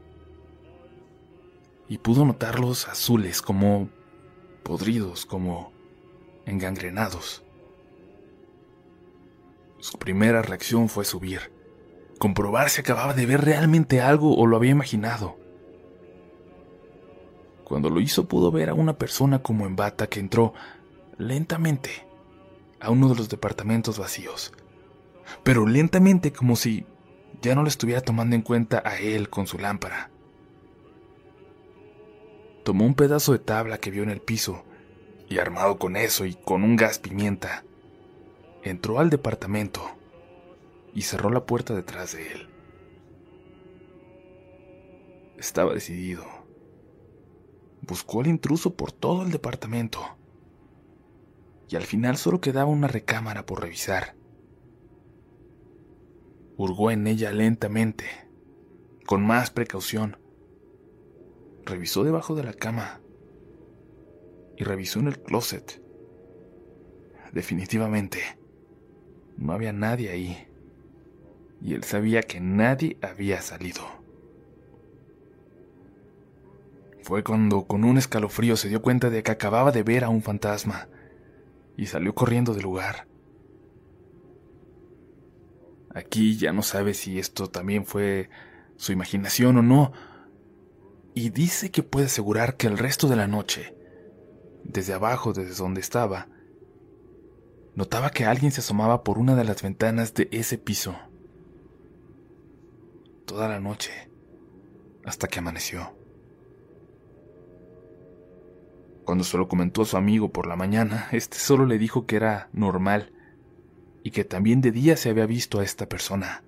Y 1.89 1.97
pudo 1.97 2.23
notarlos 2.23 2.87
azules, 2.87 3.41
como 3.41 3.89
podridos, 4.63 5.25
como 5.25 5.73
engangrenados. 6.45 7.43
Su 9.79 9.97
primera 9.97 10.41
reacción 10.41 10.89
fue 10.89 11.05
subir, 11.05 11.51
comprobar 12.19 12.69
si 12.69 12.81
acababa 12.81 13.13
de 13.13 13.25
ver 13.25 13.41
realmente 13.41 14.01
algo 14.01 14.35
o 14.37 14.45
lo 14.45 14.57
había 14.57 14.71
imaginado. 14.71 15.37
Cuando 17.63 17.89
lo 17.89 18.01
hizo 18.01 18.27
pudo 18.27 18.51
ver 18.51 18.69
a 18.69 18.73
una 18.73 18.97
persona 18.97 19.41
como 19.41 19.65
en 19.65 19.75
bata 19.75 20.07
que 20.07 20.19
entró 20.19 20.53
lentamente 21.17 22.05
a 22.79 22.89
uno 22.91 23.09
de 23.09 23.15
los 23.15 23.29
departamentos 23.29 23.97
vacíos, 23.99 24.51
pero 25.43 25.65
lentamente 25.65 26.31
como 26.33 26.55
si 26.55 26.85
ya 27.41 27.55
no 27.55 27.63
le 27.63 27.69
estuviera 27.69 28.01
tomando 28.01 28.35
en 28.35 28.41
cuenta 28.41 28.81
a 28.85 28.97
él 28.99 29.29
con 29.29 29.47
su 29.47 29.57
lámpara. 29.57 30.09
Tomó 32.69 32.85
un 32.85 32.93
pedazo 32.93 33.31
de 33.31 33.39
tabla 33.39 33.79
que 33.79 33.89
vio 33.89 34.03
en 34.03 34.11
el 34.11 34.21
piso 34.21 34.63
y 35.27 35.39
armado 35.39 35.79
con 35.79 35.95
eso 35.95 36.27
y 36.27 36.35
con 36.35 36.63
un 36.63 36.75
gas 36.75 36.99
pimienta, 36.99 37.63
entró 38.61 38.99
al 38.99 39.09
departamento 39.09 39.81
y 40.93 41.01
cerró 41.01 41.31
la 41.31 41.47
puerta 41.47 41.73
detrás 41.73 42.13
de 42.13 42.31
él. 42.31 42.47
Estaba 45.39 45.73
decidido. 45.73 46.23
Buscó 47.81 48.21
al 48.21 48.27
intruso 48.27 48.75
por 48.75 48.91
todo 48.91 49.23
el 49.23 49.31
departamento. 49.31 50.01
Y 51.69 51.75
al 51.75 51.87
final 51.87 52.17
solo 52.17 52.39
quedaba 52.39 52.69
una 52.69 52.87
recámara 52.87 53.47
por 53.47 53.61
revisar. 53.61 54.15
Hurgó 56.55 56.91
en 56.91 57.07
ella 57.07 57.31
lentamente, 57.31 58.05
con 59.07 59.25
más 59.25 59.49
precaución. 59.49 60.17
Revisó 61.69 62.03
debajo 62.03 62.33
de 62.33 62.43
la 62.43 62.53
cama 62.53 62.99
y 64.57 64.63
revisó 64.63 64.99
en 64.99 65.07
el 65.07 65.19
closet. 65.21 65.79
Definitivamente, 67.31 68.19
no 69.37 69.53
había 69.53 69.71
nadie 69.71 70.09
ahí. 70.09 70.47
Y 71.61 71.75
él 71.75 71.83
sabía 71.83 72.23
que 72.23 72.39
nadie 72.39 72.97
había 73.03 73.41
salido. 73.41 73.83
Fue 77.03 77.23
cuando 77.23 77.67
con 77.67 77.83
un 77.83 77.99
escalofrío 77.99 78.57
se 78.57 78.69
dio 78.69 78.81
cuenta 78.81 79.11
de 79.11 79.21
que 79.21 79.31
acababa 79.31 79.71
de 79.71 79.83
ver 79.83 80.03
a 80.03 80.09
un 80.09 80.23
fantasma 80.23 80.89
y 81.77 81.85
salió 81.85 82.15
corriendo 82.15 82.55
del 82.55 82.63
lugar. 82.63 83.07
Aquí 85.93 86.35
ya 86.35 86.51
no 86.51 86.63
sabe 86.63 86.95
si 86.95 87.19
esto 87.19 87.47
también 87.47 87.85
fue 87.85 88.29
su 88.75 88.91
imaginación 88.91 89.57
o 89.57 89.61
no, 89.61 89.91
y 91.13 91.29
dice 91.29 91.71
que 91.71 91.83
puede 91.83 92.07
asegurar 92.07 92.57
que 92.57 92.67
el 92.67 92.77
resto 92.77 93.07
de 93.07 93.15
la 93.15 93.27
noche, 93.27 93.75
desde 94.63 94.93
abajo, 94.93 95.33
desde 95.33 95.55
donde 95.55 95.81
estaba, 95.81 96.27
notaba 97.75 98.11
que 98.11 98.25
alguien 98.25 98.51
se 98.51 98.61
asomaba 98.61 99.03
por 99.03 99.17
una 99.17 99.35
de 99.35 99.43
las 99.43 99.61
ventanas 99.61 100.13
de 100.13 100.29
ese 100.31 100.57
piso. 100.57 100.95
Toda 103.25 103.47
la 103.47 103.59
noche, 103.59 104.09
hasta 105.05 105.27
que 105.27 105.39
amaneció. 105.39 105.95
Cuando 109.05 109.23
se 109.23 109.37
lo 109.37 109.47
comentó 109.47 109.81
a 109.81 109.85
su 109.85 109.97
amigo 109.97 110.31
por 110.31 110.45
la 110.45 110.55
mañana, 110.55 111.07
este 111.11 111.37
solo 111.37 111.65
le 111.65 111.79
dijo 111.79 112.05
que 112.05 112.15
era 112.15 112.49
normal 112.53 113.11
y 114.03 114.11
que 114.11 114.23
también 114.23 114.61
de 114.61 114.71
día 114.71 114.97
se 114.97 115.09
había 115.09 115.25
visto 115.25 115.59
a 115.59 115.63
esta 115.63 115.89
persona. 115.89 116.43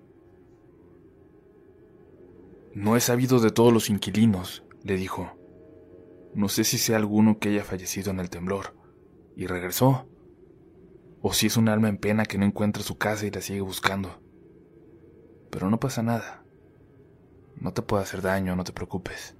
No 2.73 2.95
he 2.95 3.01
sabido 3.01 3.39
de 3.39 3.51
todos 3.51 3.73
los 3.73 3.89
inquilinos, 3.89 4.63
le 4.83 4.95
dijo. 4.95 5.31
No 6.33 6.47
sé 6.47 6.63
si 6.63 6.77
sea 6.77 6.97
alguno 6.97 7.37
que 7.37 7.49
haya 7.49 7.63
fallecido 7.63 8.11
en 8.11 8.19
el 8.19 8.29
temblor 8.29 8.75
y 9.35 9.47
regresó, 9.47 10.07
o 11.21 11.33
si 11.33 11.47
es 11.47 11.57
un 11.57 11.67
alma 11.67 11.89
en 11.89 11.97
pena 11.97 12.25
que 12.25 12.37
no 12.37 12.45
encuentra 12.45 12.81
su 12.81 12.97
casa 12.97 13.25
y 13.25 13.31
la 13.31 13.41
sigue 13.41 13.61
buscando. 13.61 14.21
Pero 15.49 15.69
no 15.69 15.79
pasa 15.79 16.01
nada. 16.01 16.45
No 17.55 17.73
te 17.73 17.81
puedo 17.81 18.01
hacer 18.01 18.21
daño, 18.21 18.55
no 18.55 18.63
te 18.63 18.71
preocupes. 18.71 19.35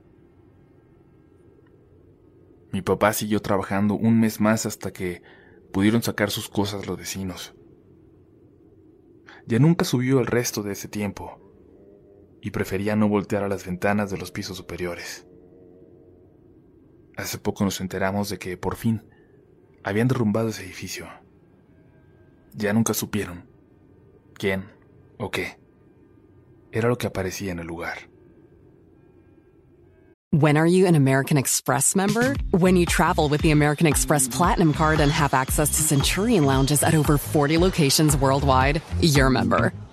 Mi 2.72 2.82
papá 2.82 3.14
siguió 3.14 3.42
trabajando 3.42 3.96
un 3.96 4.20
mes 4.20 4.40
más 4.40 4.66
hasta 4.66 4.92
que 4.92 5.24
pudieron 5.72 6.04
sacar 6.04 6.30
sus 6.30 6.50
cosas 6.50 6.86
los 6.86 6.98
vecinos. 6.98 7.56
Ya 9.48 9.60
nunca 9.60 9.86
subió 9.86 10.20
el 10.20 10.28
resto 10.28 10.64
de 10.64 10.74
ese 10.74 10.88
tiempo. 10.88 11.41
Y 12.42 12.52
prefería 12.52 12.96
no 12.96 13.08
voltear 13.08 13.44
a 13.44 13.48
las 13.48 13.66
ventanas 13.66 14.10
de 14.10 14.18
los 14.18 14.32
pisos 14.32 14.58
superiores. 14.58 15.26
Hace 17.16 17.38
poco 17.38 17.64
nos 17.64 17.80
enteramos 17.82 18.30
de 18.30 18.40
que, 18.40 18.58
por 18.58 18.76
fin, 18.76 19.04
habían 19.84 20.08
derrumbado 20.08 20.50
ese 20.50 20.64
edificio. 20.64 21.08
Ya 22.54 22.74
nunca 22.74 22.94
supieron 22.94 23.48
quién 24.34 24.66
o 25.18 25.30
qué 25.30 25.60
era 26.72 26.90
lo 26.90 26.98
que 26.98 27.08
aparecía 27.08 27.52
en 27.52 27.60
el 27.60 27.68
lugar. 27.68 28.12
When 30.34 30.56
are 30.56 30.66
you 30.66 30.88
an 30.88 30.96
American 30.96 31.38
Express 31.38 31.94
member? 31.94 32.36
When 32.52 32.78
you 32.78 32.86
travel 32.86 33.28
with 33.28 33.42
the 33.42 33.52
American 33.52 33.86
Express 33.86 34.30
Platinum 34.30 34.72
Card 34.72 35.02
and 35.02 35.12
have 35.12 35.34
access 35.34 35.72
to 35.72 35.84
Centurion 35.84 36.46
lounges 36.46 36.84
at 36.84 36.96
over 36.96 37.18
40 37.18 37.58
locations 37.58 38.16
worldwide, 38.16 38.82
you're 39.02 39.28
a 39.28 39.32
member. 39.32 39.74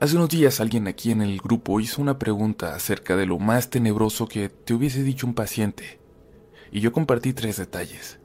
Hace 0.00 0.16
unos 0.16 0.30
días 0.30 0.60
alguien 0.60 0.88
aquí 0.88 1.10
en 1.10 1.20
el 1.20 1.42
grupo 1.42 1.78
hizo 1.78 2.00
una 2.00 2.18
pregunta 2.18 2.74
acerca 2.74 3.16
de 3.16 3.26
lo 3.26 3.38
más 3.38 3.68
tenebroso 3.68 4.26
que 4.26 4.48
te 4.48 4.72
hubiese 4.72 5.02
dicho 5.02 5.26
un 5.26 5.34
paciente, 5.34 6.00
y 6.72 6.80
yo 6.80 6.90
compartí 6.90 7.34
tres 7.34 7.58
detalles. 7.58 8.18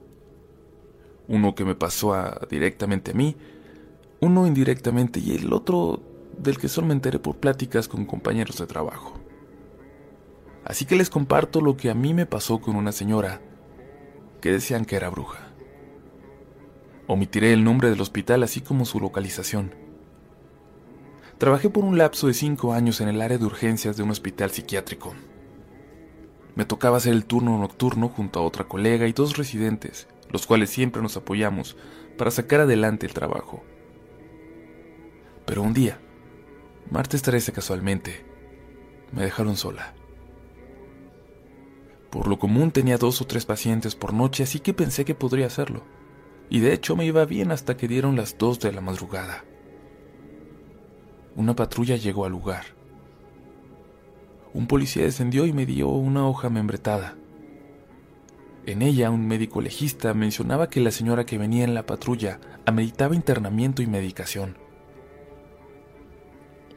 Uno 1.28 1.54
que 1.54 1.66
me 1.66 1.76
pasó 1.76 2.14
a, 2.14 2.48
directamente 2.50 3.12
a 3.12 3.14
mí, 3.14 3.36
uno 4.22 4.48
indirectamente 4.48 5.20
y 5.20 5.36
el 5.36 5.52
otro 5.52 6.02
del 6.38 6.58
que 6.58 6.70
solo 6.70 6.88
me 6.88 6.94
enteré 6.94 7.20
por 7.20 7.36
pláticas 7.42 7.90
con 7.90 8.06
compañeros 8.06 8.58
de 8.58 8.68
trabajo. 8.68 9.20
Así 10.64 10.86
que 10.86 10.96
les 10.96 11.10
comparto 11.10 11.60
lo 11.60 11.76
que 11.76 11.90
a 11.90 11.94
mí 11.94 12.14
me 12.14 12.26
pasó 12.26 12.62
con 12.62 12.78
una 12.78 12.94
señora 12.94 13.42
que 14.40 14.54
decían 14.54 14.86
que 14.86 14.96
era 14.96 15.10
bruja. 15.10 15.52
Omitiré 17.08 17.52
el 17.52 17.66
nombre 17.66 17.90
del 17.90 18.00
hospital 18.00 18.44
así 18.44 18.62
como 18.62 18.86
su 18.86 19.02
localización 19.02 19.85
Trabajé 21.38 21.70
por 21.70 21.84
un 21.84 21.98
lapso 21.98 22.28
de 22.28 22.34
cinco 22.34 22.72
años 22.72 23.02
en 23.02 23.10
el 23.10 23.22
área 23.22 23.38
de 23.38 23.46
urgencias 23.46 23.98
de 23.98 24.04
un 24.04 24.10
hospital 24.10 24.52
psiquiátrico. 24.52 25.14
Me 26.56 26.64
tocaba 26.64 26.96
hacer 26.96 27.12
el 27.12 27.26
turno 27.26 27.60
nocturno 27.60 28.08
junto 28.08 28.40
a 28.40 28.44
otra 28.44 28.64
colega 28.70 29.06
y 29.06 29.12
dos 29.12 29.36
residentes, 29.36 30.08
los 30.30 30.48
cuales 30.48 30.70
siempre 30.70 31.02
nos 31.02 31.18
apoyamos 31.18 31.76
para 32.18 32.32
sacar 32.32 32.62
adelante 32.62 33.06
el 33.06 33.14
trabajo. 33.14 33.66
Pero 35.46 35.62
un 35.62 35.74
día, 35.74 36.00
martes 36.90 37.22
13 37.22 37.52
casualmente, 37.52 38.26
me 39.12 39.24
dejaron 39.24 39.58
sola. 39.58 39.94
Por 42.12 42.30
lo 42.30 42.40
común 42.40 42.72
tenía 42.72 42.98
dos 42.98 43.22
o 43.22 43.28
tres 43.28 43.46
pacientes 43.46 43.94
por 43.94 44.14
noche, 44.14 44.44
así 44.44 44.62
que 44.62 44.74
pensé 44.74 45.04
que 45.04 45.16
podría 45.16 45.48
hacerlo. 45.48 45.84
Y 46.50 46.62
de 46.62 46.72
hecho 46.72 46.96
me 46.96 47.06
iba 47.06 47.26
bien 47.26 47.52
hasta 47.52 47.76
que 47.76 47.90
dieron 47.90 48.16
las 48.16 48.38
dos 48.38 48.62
de 48.62 48.72
la 48.72 48.80
madrugada 48.80 49.44
una 51.36 51.56
patrulla 51.56 51.98
llegó 51.98 52.26
al 52.26 52.32
lugar. 52.32 52.64
Un 54.54 54.68
policía 54.68 55.04
descendió 55.04 55.46
y 55.46 55.54
me 55.54 55.66
dio 55.66 55.90
una 55.90 56.28
hoja 56.28 56.50
membretada. 56.50 57.16
En 58.66 58.82
ella, 58.82 59.12
un 59.12 59.28
médico 59.28 59.62
legista 59.62 60.14
mencionaba 60.14 60.70
que 60.70 60.80
la 60.80 60.92
señora 60.92 61.26
que 61.26 61.38
venía 61.38 61.66
en 61.66 61.74
la 61.74 61.86
patrulla 61.86 62.40
ameritaba 62.66 63.16
internamiento 63.16 63.82
y 63.82 63.88
medicación. 63.88 64.58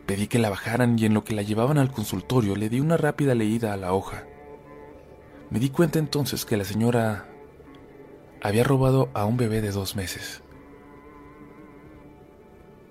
Pedí 0.04 0.26
que 0.26 0.38
la 0.38 0.50
bajaran 0.50 0.98
y 0.98 1.04
en 1.04 1.14
lo 1.14 1.22
que 1.22 1.34
la 1.34 1.42
llevaban 1.42 1.78
al 1.78 1.92
consultorio 1.92 2.56
le 2.56 2.68
di 2.68 2.80
una 2.80 2.96
rápida 2.96 3.34
leída 3.34 3.72
a 3.72 3.76
la 3.76 3.92
hoja. 3.92 4.24
Me 5.50 5.60
di 5.60 5.70
cuenta 5.70 5.98
entonces 5.98 6.44
que 6.44 6.56
la 6.56 6.64
señora 6.64 7.28
había 8.42 8.64
robado 8.64 9.08
a 9.14 9.24
un 9.24 9.36
bebé 9.36 9.60
de 9.60 9.70
dos 9.70 9.96
meses. 9.96 10.42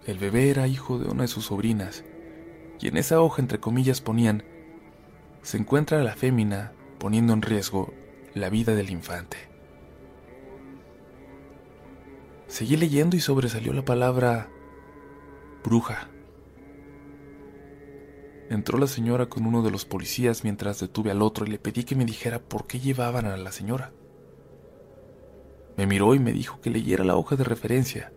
El 0.08 0.20
bebé 0.20 0.50
era 0.50 0.68
hijo 0.68 0.98
de 0.98 1.10
una 1.10 1.24
de 1.24 1.28
sus 1.28 1.48
sobrinas, 1.48 2.06
y 2.80 2.88
en 2.88 2.96
esa 2.96 3.20
hoja 3.20 3.42
entre 3.42 3.60
comillas 3.60 4.00
ponían, 4.00 4.42
se 5.42 5.58
encuentra 5.58 6.02
la 6.02 6.16
fémina 6.16 6.72
poniendo 6.98 7.34
en 7.34 7.42
riesgo 7.42 7.94
la 8.34 8.50
vida 8.50 8.74
del 8.74 8.90
infante. 8.90 9.36
Seguí 12.48 12.78
leyendo 12.78 13.18
y 13.18 13.20
sobresalió 13.20 13.74
la 13.74 13.84
palabra 13.84 14.50
bruja. 15.62 16.10
Entró 18.50 18.78
la 18.78 18.88
señora 18.88 19.26
con 19.26 19.46
uno 19.46 19.62
de 19.62 19.72
los 19.72 19.84
policías 19.84 20.46
mientras 20.46 20.80
detuve 20.80 21.12
al 21.12 21.22
otro 21.22 21.46
y 21.46 21.50
le 21.50 21.60
pedí 21.60 21.84
que 21.84 21.98
me 21.98 22.06
dijera 22.06 22.40
por 22.40 22.66
qué 22.66 22.80
llevaban 22.80 23.26
a 23.26 23.36
la 23.36 23.52
señora. 23.52 23.92
Me 25.76 25.86
miró 25.86 26.16
y 26.16 26.20
me 26.20 26.32
dijo 26.32 26.62
que 26.62 26.70
leyera 26.70 27.04
la 27.04 27.18
hoja 27.18 27.36
de 27.36 27.44
referencia 27.44 28.14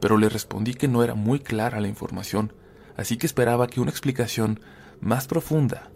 pero 0.00 0.16
le 0.16 0.28
respondí 0.28 0.74
que 0.74 0.88
no 0.88 1.04
era 1.04 1.14
muy 1.14 1.40
clara 1.40 1.80
la 1.80 1.88
información, 1.88 2.52
así 2.96 3.16
que 3.16 3.26
esperaba 3.26 3.68
que 3.68 3.80
una 3.80 3.90
explicación 3.90 4.60
más 5.00 5.26
profunda 5.26 5.90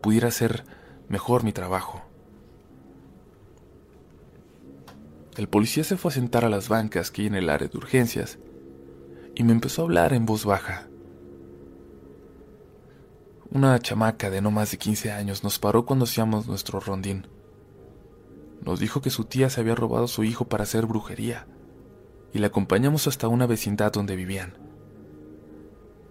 pudiera 0.00 0.28
hacer 0.28 0.64
mejor 1.08 1.44
mi 1.44 1.52
trabajo. 1.52 2.02
El 5.36 5.48
policía 5.48 5.84
se 5.84 5.96
fue 5.96 6.10
a 6.10 6.14
sentar 6.14 6.44
a 6.44 6.50
las 6.50 6.68
bancas 6.68 7.10
que 7.10 7.22
hay 7.22 7.28
en 7.28 7.34
el 7.34 7.48
área 7.48 7.68
de 7.68 7.78
urgencias 7.78 8.38
y 9.34 9.44
me 9.44 9.52
empezó 9.52 9.82
a 9.82 9.84
hablar 9.84 10.12
en 10.12 10.26
voz 10.26 10.44
baja. 10.44 10.88
Una 13.50 13.78
chamaca 13.78 14.30
de 14.30 14.40
no 14.40 14.50
más 14.50 14.70
de 14.70 14.78
15 14.78 15.12
años 15.12 15.44
nos 15.44 15.58
paró 15.58 15.84
cuando 15.84 16.04
hacíamos 16.04 16.46
nuestro 16.46 16.80
rondín. 16.80 17.26
Nos 18.62 18.80
dijo 18.80 19.00
que 19.02 19.10
su 19.10 19.24
tía 19.24 19.50
se 19.50 19.60
había 19.60 19.74
robado 19.74 20.04
a 20.04 20.08
su 20.08 20.24
hijo 20.24 20.46
para 20.46 20.64
hacer 20.64 20.86
brujería 20.86 21.46
y 22.32 22.38
la 22.38 22.48
acompañamos 22.48 23.06
hasta 23.06 23.28
una 23.28 23.46
vecindad 23.46 23.92
donde 23.92 24.16
vivían. 24.16 24.54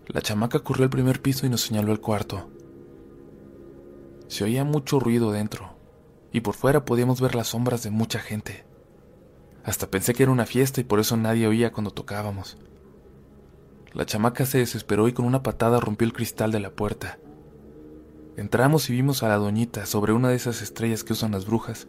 La 0.08 0.22
chamaca 0.22 0.60
corrió 0.60 0.84
al 0.84 0.90
primer 0.90 1.22
piso 1.22 1.46
y 1.46 1.50
nos 1.50 1.62
señaló 1.62 1.92
el 1.92 2.02
cuarto. 2.02 2.50
Se 4.28 4.44
oía 4.44 4.64
mucho 4.64 5.00
ruido 5.00 5.32
dentro, 5.32 5.76
y 6.32 6.42
por 6.42 6.56
fuera 6.56 6.86
podíamos 6.86 7.22
ver 7.22 7.36
las 7.36 7.48
sombras 7.48 7.84
de 7.84 7.92
mucha 7.92 8.20
gente. 8.20 8.64
Hasta 9.64 9.92
pensé 9.92 10.14
que 10.14 10.24
era 10.24 10.32
una 10.32 10.46
fiesta 10.46 10.82
y 10.82 10.84
por 10.84 11.00
eso 11.00 11.18
nadie 11.18 11.48
oía 11.48 11.72
cuando 11.72 11.92
tocábamos. 11.92 12.58
La 13.94 14.06
chamaca 14.06 14.46
se 14.46 14.60
desesperó 14.60 15.08
y 15.08 15.14
con 15.14 15.26
una 15.26 15.44
patada 15.44 15.80
rompió 15.80 16.06
el 16.06 16.14
cristal 16.14 16.52
de 16.52 16.62
la 16.62 16.72
puerta. 16.72 17.20
Entramos 18.38 18.90
y 18.90 18.94
vimos 18.94 19.24
a 19.24 19.28
la 19.28 19.36
doñita 19.36 19.86
sobre 19.86 20.14
una 20.14 20.30
de 20.30 20.36
esas 20.36 20.62
estrellas 20.62 21.04
que 21.04 21.14
usan 21.14 21.32
las 21.32 21.46
brujas, 21.46 21.88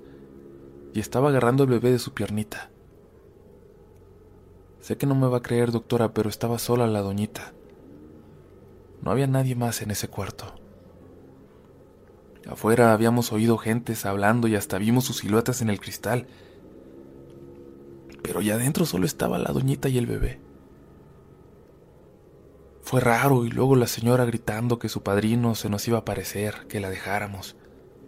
y 0.93 0.99
estaba 1.01 1.29
agarrando 1.29 1.63
el 1.63 1.71
bebé 1.71 1.93
de 1.93 2.01
su 2.01 2.13
piernita. 2.13 2.72
Sé 4.83 4.97
que 4.97 5.07
no 5.07 5.15
me 5.15 5.29
va 5.29 5.39
a 5.39 5.43
creer, 5.43 5.71
doctora, 5.71 6.13
pero 6.13 6.29
estaba 6.29 6.59
sola 6.59 6.89
la 6.89 7.03
doñita. 7.03 7.53
No 9.01 9.13
había 9.13 9.29
nadie 9.29 9.55
más 9.55 9.81
en 9.81 9.93
ese 9.93 10.09
cuarto. 10.09 10.57
Afuera 12.49 12.93
habíamos 12.93 13.33
oído 13.33 13.59
gentes 13.59 14.05
hablando 14.05 14.49
y 14.49 14.57
hasta 14.57 14.79
vimos 14.79 15.05
sus 15.05 15.19
siluetas 15.19 15.63
en 15.63 15.71
el 15.71 15.79
cristal. 15.79 16.27
Pero 18.25 18.41
ya 18.41 18.55
adentro 18.55 18.85
solo 18.85 19.07
estaba 19.07 19.39
la 19.39 19.53
doñita 19.53 19.89
y 19.89 19.99
el 19.99 20.07
bebé. 20.07 20.41
Fue 22.81 23.01
raro 23.01 23.45
y 23.45 23.51
luego 23.51 23.77
la 23.77 23.87
señora 23.87 24.25
gritando 24.25 24.81
que 24.81 24.89
su 24.89 25.05
padrino 25.05 25.55
se 25.55 25.71
nos 25.71 25.87
iba 25.87 25.99
a 25.99 26.01
aparecer, 26.01 26.67
que 26.69 26.81
la 26.81 26.91
dejáramos, 26.91 27.55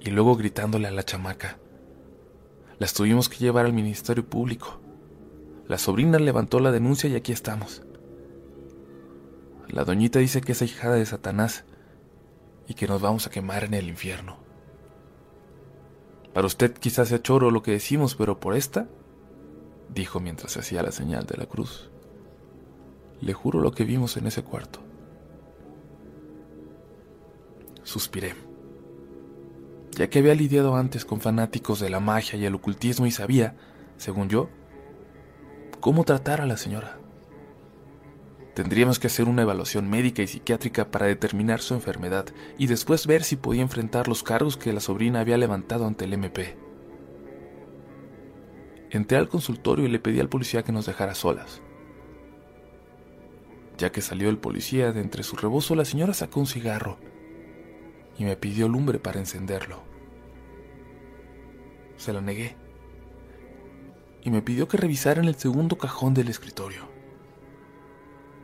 y 0.01 0.11
luego 0.11 0.35
gritándole 0.35 0.89
a 0.89 0.91
la 0.91 1.05
chamaca. 1.05 1.59
Las 2.81 2.95
tuvimos 2.95 3.29
que 3.29 3.39
llevar 3.39 3.65
al 3.65 3.73
Ministerio 3.73 4.29
Público. 4.29 4.81
La 5.67 5.79
sobrina 5.79 6.19
levantó 6.19 6.61
la 6.61 6.73
denuncia 6.73 7.09
y 7.09 7.15
aquí 7.15 7.33
estamos. 7.33 7.83
La 9.69 9.85
doñita 9.85 10.19
dice 10.19 10.41
que 10.41 10.53
es 10.53 10.63
hijada 10.63 10.97
de 10.97 11.07
Satanás 11.07 11.65
y 12.69 12.75
que 12.75 12.87
nos 12.87 13.01
vamos 13.01 13.27
a 13.27 13.31
quemar 13.31 13.65
en 13.65 13.75
el 13.75 13.89
infierno. 13.89 14.37
Para 16.35 16.47
usted 16.47 16.75
quizás 16.75 17.09
sea 17.09 17.23
choro 17.23 17.51
lo 17.51 17.63
que 17.63 17.71
decimos, 17.71 18.15
pero 18.15 18.41
por 18.41 18.55
esta, 18.55 18.89
dijo 19.89 20.21
mientras 20.21 20.57
hacía 20.57 20.83
la 20.83 20.93
señal 20.93 21.27
de 21.27 21.37
la 21.37 21.47
cruz, 21.47 21.91
le 23.21 23.33
juro 23.33 23.61
lo 23.61 23.73
que 23.73 23.85
vimos 23.85 24.17
en 24.17 24.27
ese 24.27 24.43
cuarto. 24.43 24.81
Suspiré, 27.85 28.35
ya 29.93 30.11
que 30.11 30.19
había 30.19 30.35
lidiado 30.35 30.77
antes 30.77 31.05
con 31.05 31.21
fanáticos 31.21 31.81
de 31.81 31.91
la 31.91 32.01
magia 32.01 32.39
y 32.39 32.45
el 32.45 32.55
ocultismo 32.55 33.07
y 33.07 33.11
sabía, 33.11 33.57
según 33.97 34.29
yo, 34.29 34.49
cómo 35.85 36.05
tratar 36.05 36.41
a 36.41 36.47
la 36.47 36.57
señora. 36.57 36.97
Tendríamos 38.55 38.99
que 38.99 39.09
hacer 39.09 39.29
una 39.29 39.43
evaluación 39.43 39.91
médica 39.91 40.23
y 40.23 40.27
psiquiátrica 40.27 40.91
para 40.91 41.05
determinar 41.05 41.61
su 41.61 41.75
enfermedad 41.75 42.25
y 42.57 42.69
después 42.69 43.07
ver 43.07 43.23
si 43.23 43.37
podía 43.37 43.61
enfrentar 43.61 44.09
los 44.09 44.23
cargos 44.23 44.57
que 44.57 44.73
la 44.73 44.81
sobrina 44.81 45.21
había 45.21 45.37
levantado 45.37 45.87
ante 45.87 46.07
el 46.07 46.15
MP. 46.15 46.57
Entré 48.93 49.19
al 49.19 49.29
consultorio 49.29 49.85
y 49.85 49.91
le 49.91 49.99
pedí 49.99 50.21
al 50.21 50.31
policía 50.31 50.63
que 50.63 50.73
nos 50.73 50.87
dejara 50.87 51.15
solas. 51.15 51.61
Ya 53.77 53.93
que 53.93 54.01
salió 54.01 54.31
el 54.31 54.39
policía 54.39 54.91
de 54.91 55.03
entre 55.03 55.23
su 55.23 55.37
rebozo, 55.37 55.75
la 55.75 55.85
señora 55.85 56.15
sacó 56.15 56.41
un 56.41 56.47
cigarro 56.47 56.97
y 58.17 58.25
me 58.25 58.39
pidió 58.39 58.69
lumbre 58.69 59.01
para 59.01 59.21
encenderlo. 59.21 59.83
Se 61.99 62.15
lo 62.15 62.23
negué 62.23 62.64
y 64.25 64.31
me 64.31 64.43
pidió 64.43 64.67
que 64.67 64.79
revisara 64.79 65.21
en 65.21 65.29
el 65.29 65.37
segundo 65.37 65.77
cajón 65.77 66.15
del 66.15 66.29
escritorio. 66.29 66.89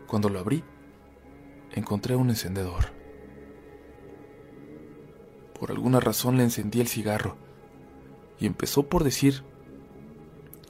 Cuando 0.06 0.28
lo 0.28 0.38
abrí, 0.38 0.62
encontré 1.72 2.16
un 2.16 2.28
encendedor. 2.28 2.92
Por 5.58 5.70
alguna 5.70 5.98
razón 5.98 6.36
le 6.36 6.44
encendí 6.44 6.80
el 6.80 6.88
cigarro 6.88 7.36
y 8.38 8.46
empezó 8.46 8.88
por 8.88 9.04
decir 9.04 9.42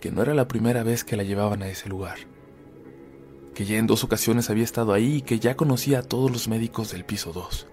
que 0.00 0.10
no 0.10 0.22
era 0.22 0.34
la 0.34 0.48
primera 0.48 0.82
vez 0.82 1.04
que 1.04 1.16
la 1.16 1.24
llevaban 1.24 1.62
a 1.62 1.68
ese 1.68 1.88
lugar, 1.88 2.18
que 3.54 3.64
ya 3.64 3.78
en 3.78 3.86
dos 3.86 4.04
ocasiones 4.04 4.48
había 4.48 4.64
estado 4.64 4.92
ahí 4.92 5.16
y 5.16 5.22
que 5.22 5.40
ya 5.40 5.56
conocía 5.56 6.00
a 6.00 6.02
todos 6.02 6.30
los 6.30 6.48
médicos 6.48 6.92
del 6.92 7.04
piso 7.04 7.32
2. 7.32 7.66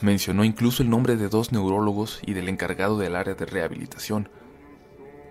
Mencionó 0.00 0.44
incluso 0.44 0.82
el 0.82 0.88
nombre 0.90 1.16
de 1.16 1.28
dos 1.28 1.52
neurólogos 1.52 2.20
y 2.24 2.32
del 2.32 2.48
encargado 2.48 2.98
del 2.98 3.14
área 3.14 3.34
de 3.34 3.44
rehabilitación, 3.44 4.28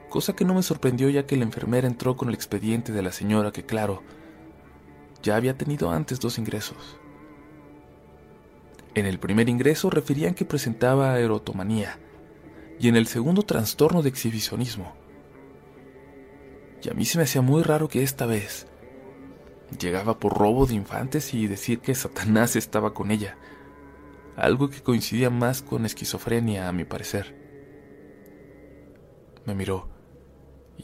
cosa 0.10 0.36
que 0.36 0.46
no 0.46 0.54
me 0.54 0.64
sorprendió 0.64 1.10
ya 1.10 1.26
que 1.26 1.38
la 1.38 1.46
enfermera 1.46 1.88
entró 1.88 2.18
con 2.18 2.30
el 2.30 2.36
expediente 2.36 2.92
de 2.92 3.02
la 3.02 3.12
señora 3.12 3.52
que, 3.52 3.66
claro, 3.66 4.04
ya 5.22 5.36
había 5.36 5.58
tenido 5.58 5.92
antes 5.92 6.20
dos 6.20 6.38
ingresos. 6.38 7.00
En 8.96 9.06
el 9.06 9.20
primer 9.20 9.50
ingreso 9.50 9.90
referían 9.90 10.34
que 10.34 10.46
presentaba 10.46 11.20
erotomanía 11.20 12.00
y 12.80 12.88
en 12.88 12.96
el 12.96 13.08
segundo 13.08 13.44
trastorno 13.44 14.02
de 14.02 14.10
exhibicionismo. 14.10 14.96
Y 16.82 16.90
a 16.90 16.94
mí 16.94 17.06
se 17.06 17.18
me 17.18 17.26
hacía 17.26 17.42
muy 17.42 17.62
raro 17.62 17.88
que 17.88 18.04
esta 18.04 18.26
vez 18.26 18.68
llegaba 19.78 20.20
por 20.20 20.38
robo 20.38 20.66
de 20.66 20.74
infantes 20.74 21.34
y 21.34 21.48
decir 21.48 21.80
que 21.80 21.94
Satanás 21.94 22.56
estaba 22.56 22.94
con 22.94 23.12
ella, 23.12 23.38
algo 24.36 24.70
que 24.70 24.82
coincidía 24.82 25.30
más 25.30 25.62
con 25.62 25.86
esquizofrenia 25.86 26.68
a 26.68 26.72
mi 26.72 26.86
parecer. 26.86 27.36
Me 29.46 29.54
miró 29.54 29.99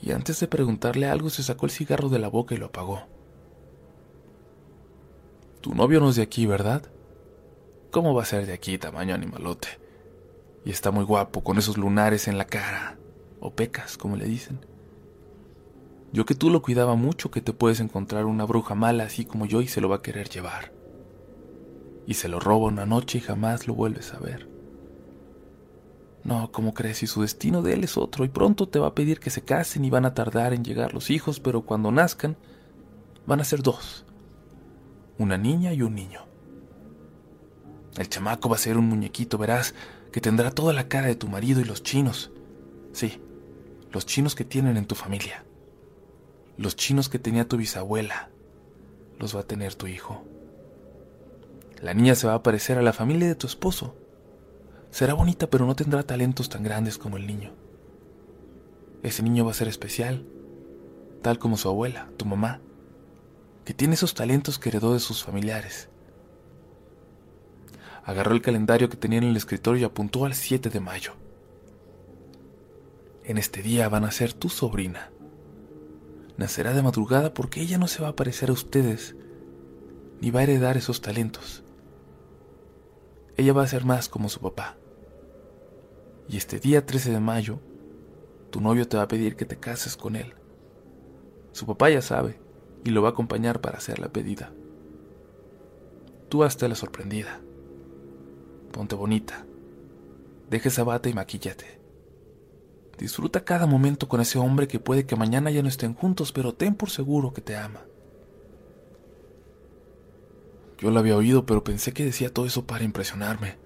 y 0.02 0.12
antes 0.12 0.40
de 0.40 0.48
preguntarle 0.48 1.08
algo 1.08 1.30
se 1.30 1.44
sacó 1.44 1.66
el 1.66 1.72
cigarro 1.72 2.10
de 2.10 2.20
la 2.20 2.28
boca 2.28 2.56
y 2.56 2.58
lo 2.58 2.68
apagó. 2.68 3.04
Tu 5.62 5.74
novio 5.74 6.00
no 6.00 6.10
es 6.10 6.16
de 6.16 6.22
aquí, 6.22 6.46
¿verdad? 6.46 6.84
¿Cómo 7.92 8.14
va 8.14 8.24
a 8.24 8.26
ser 8.26 8.46
de 8.46 8.54
aquí, 8.54 8.78
tamaño 8.78 9.16
animalote? 9.16 9.68
Y 10.66 10.72
está 10.72 10.92
muy 10.92 11.04
guapo, 11.04 11.44
con 11.44 11.58
esos 11.58 11.78
lunares 11.78 12.28
en 12.28 12.38
la 12.38 12.46
cara, 12.46 12.98
o 13.40 13.54
pecas, 13.54 13.98
como 13.98 14.16
le 14.16 14.26
dicen. 14.26 14.60
Yo 16.12 16.26
que 16.26 16.36
tú 16.36 16.50
lo 16.50 16.62
cuidaba 16.62 16.96
mucho, 16.96 17.32
que 17.32 17.42
te 17.42 17.54
puedes 17.54 17.80
encontrar 17.80 18.26
una 18.26 18.46
bruja 18.46 18.76
mala 18.76 19.06
así 19.06 19.26
como 19.26 19.46
yo 19.46 19.62
y 19.62 19.68
se 19.68 19.82
lo 19.82 19.90
va 19.90 19.98
a 19.98 20.02
querer 20.02 20.30
llevar. 20.30 20.72
Y 22.06 22.16
se 22.16 22.30
lo 22.30 22.40
roba 22.40 22.68
una 22.68 22.86
noche 22.86 23.18
y 23.18 23.22
jamás 23.22 23.68
lo 23.68 23.74
vuelves 23.76 24.14
a 24.14 24.20
ver. 24.20 24.55
No, 26.26 26.52
¿cómo 26.52 26.74
crees? 26.74 27.04
Y 27.04 27.08
su 27.08 27.22
destino 27.22 27.62
de 27.62 27.74
él 27.74 27.84
es 27.84 27.98
otro, 27.98 28.26
y 28.26 28.30
pronto 28.30 28.68
te 28.68 28.80
va 28.80 28.88
a 28.88 28.96
pedir 28.96 29.20
que 29.20 29.30
se 29.30 29.44
casen 29.44 29.86
y 29.86 29.92
van 29.92 30.06
a 30.06 30.16
tardar 30.16 30.54
en 30.54 30.64
llegar 30.64 30.94
los 30.94 31.12
hijos, 31.12 31.40
pero 31.40 31.62
cuando 31.62 31.92
nazcan, 31.92 32.36
van 33.28 33.42
a 33.42 33.46
ser 33.46 33.62
dos. 33.62 34.06
Una 35.20 35.38
niña 35.38 35.72
y 35.72 35.84
un 35.84 35.94
niño. 35.94 36.22
El 37.96 38.10
chamaco 38.10 38.50
va 38.50 38.56
a 38.56 38.60
ser 38.60 38.76
un 38.76 38.90
muñequito, 38.90 39.38
verás, 39.38 39.76
que 40.12 40.20
tendrá 40.20 40.50
toda 40.50 40.74
la 40.74 40.88
cara 40.88 41.08
de 41.08 41.16
tu 41.16 41.28
marido 41.28 41.62
y 41.62 41.64
los 41.64 41.84
chinos. 41.84 42.32
Sí, 42.92 43.22
los 43.92 44.08
chinos 44.08 44.34
que 44.34 44.46
tienen 44.46 44.78
en 44.78 44.88
tu 44.88 44.96
familia. 44.96 45.46
Los 46.58 46.76
chinos 46.76 47.08
que 47.08 47.20
tenía 47.20 47.48
tu 47.48 47.58
bisabuela 47.58 48.30
los 49.20 49.36
va 49.36 49.42
a 49.42 49.48
tener 49.48 49.76
tu 49.76 49.86
hijo. 49.86 50.26
La 51.82 51.94
niña 51.94 52.16
se 52.16 52.26
va 52.26 52.34
a 52.34 52.44
parecer 52.44 52.80
a 52.80 52.82
la 52.82 52.94
familia 52.94 53.28
de 53.28 53.36
tu 53.36 53.46
esposo. 53.46 53.96
Será 54.96 55.14
bonita, 55.14 55.50
pero 55.50 55.66
no 55.66 55.76
tendrá 55.76 56.04
talentos 56.04 56.48
tan 56.48 56.64
grandes 56.64 56.98
como 56.98 57.18
el 57.18 57.28
niño. 57.28 57.52
Ese 59.04 59.24
niño 59.24 59.44
va 59.44 59.52
a 59.52 59.54
ser 59.54 59.68
especial, 59.68 60.26
tal 61.22 61.38
como 61.38 61.58
su 61.58 61.68
abuela, 61.68 62.08
tu 62.16 62.24
mamá, 62.24 62.62
que 63.66 63.74
tiene 63.74 63.96
esos 63.96 64.14
talentos 64.14 64.58
que 64.58 64.70
heredó 64.70 64.94
de 64.94 65.02
sus 65.02 65.22
familiares. 65.22 65.90
Agarró 68.06 68.32
el 68.32 68.42
calendario 68.42 68.88
que 68.88 68.96
tenía 68.96 69.18
en 69.18 69.26
el 69.26 69.36
escritorio 69.36 69.82
y 69.82 69.84
apuntó 69.84 70.24
al 70.24 70.34
7 70.34 70.70
de 70.70 70.80
mayo. 70.80 71.12
En 73.26 73.38
este 73.38 73.62
día 73.62 73.90
van 73.90 74.06
a 74.06 74.12
ser 74.12 74.32
tu 74.32 74.48
sobrina 74.48 75.12
nacerá 76.38 76.74
de 76.74 76.84
madrugada 76.84 77.34
porque 77.34 77.62
ella 77.62 77.78
no 77.78 77.88
se 77.88 78.02
va 78.02 78.10
a 78.10 78.16
parecer 78.16 78.50
a 78.50 78.54
ustedes, 78.54 79.16
ni 80.22 80.32
va 80.32 80.42
a 80.42 80.44
heredar 80.44 80.78
esos 80.78 81.02
talentos. 81.02 81.64
Ella 83.38 83.54
va 83.54 83.64
a 83.64 83.68
ser 83.68 83.84
más 83.84 84.08
como 84.08 84.30
su 84.30 84.40
papá. 84.40 84.78
Y 86.28 86.38
este 86.38 86.60
día 86.60 86.86
13 86.86 87.12
de 87.12 87.20
mayo, 87.20 87.60
tu 88.50 88.62
novio 88.62 88.88
te 88.88 88.98
va 88.98 89.04
a 89.04 89.08
pedir 89.08 89.36
que 89.36 89.46
te 89.46 89.58
cases 89.58 89.96
con 89.96 90.16
él. 90.16 90.34
Su 91.52 91.66
papá 91.66 91.90
ya 91.90 92.02
sabe 92.02 92.40
y 92.84 92.90
lo 92.90 93.02
va 93.02 93.10
a 93.10 93.12
acompañar 93.12 93.62
para 93.62 93.78
hacer 93.78 94.00
la 94.00 94.10
pedida. 94.10 94.54
Tú 96.30 96.44
hazte 96.44 96.68
la 96.68 96.76
sorprendida. 96.76 97.42
Ponte 98.72 98.96
bonita. 98.96 99.46
Deja 100.50 100.70
esa 100.70 100.84
bata 100.84 101.10
y 101.10 101.14
maquíllate. 101.14 101.80
Disfruta 102.98 103.44
cada 103.44 103.68
momento 103.68 104.08
con 104.08 104.22
ese 104.22 104.40
hombre 104.40 104.68
que 104.68 104.80
puede 104.80 105.06
que 105.06 105.16
mañana 105.16 105.52
ya 105.52 105.62
no 105.62 105.68
estén 105.68 105.94
juntos, 105.94 106.32
pero 106.32 106.54
ten 106.54 106.76
por 106.76 106.90
seguro 106.90 107.34
que 107.34 107.42
te 107.42 107.56
ama. 107.56 107.86
Yo 110.78 110.92
lo 110.92 111.00
había 111.00 111.18
oído, 111.18 111.46
pero 111.46 111.64
pensé 111.64 111.94
que 111.94 112.06
decía 112.06 112.34
todo 112.34 112.46
eso 112.46 112.66
para 112.66 112.84
impresionarme. 112.84 113.58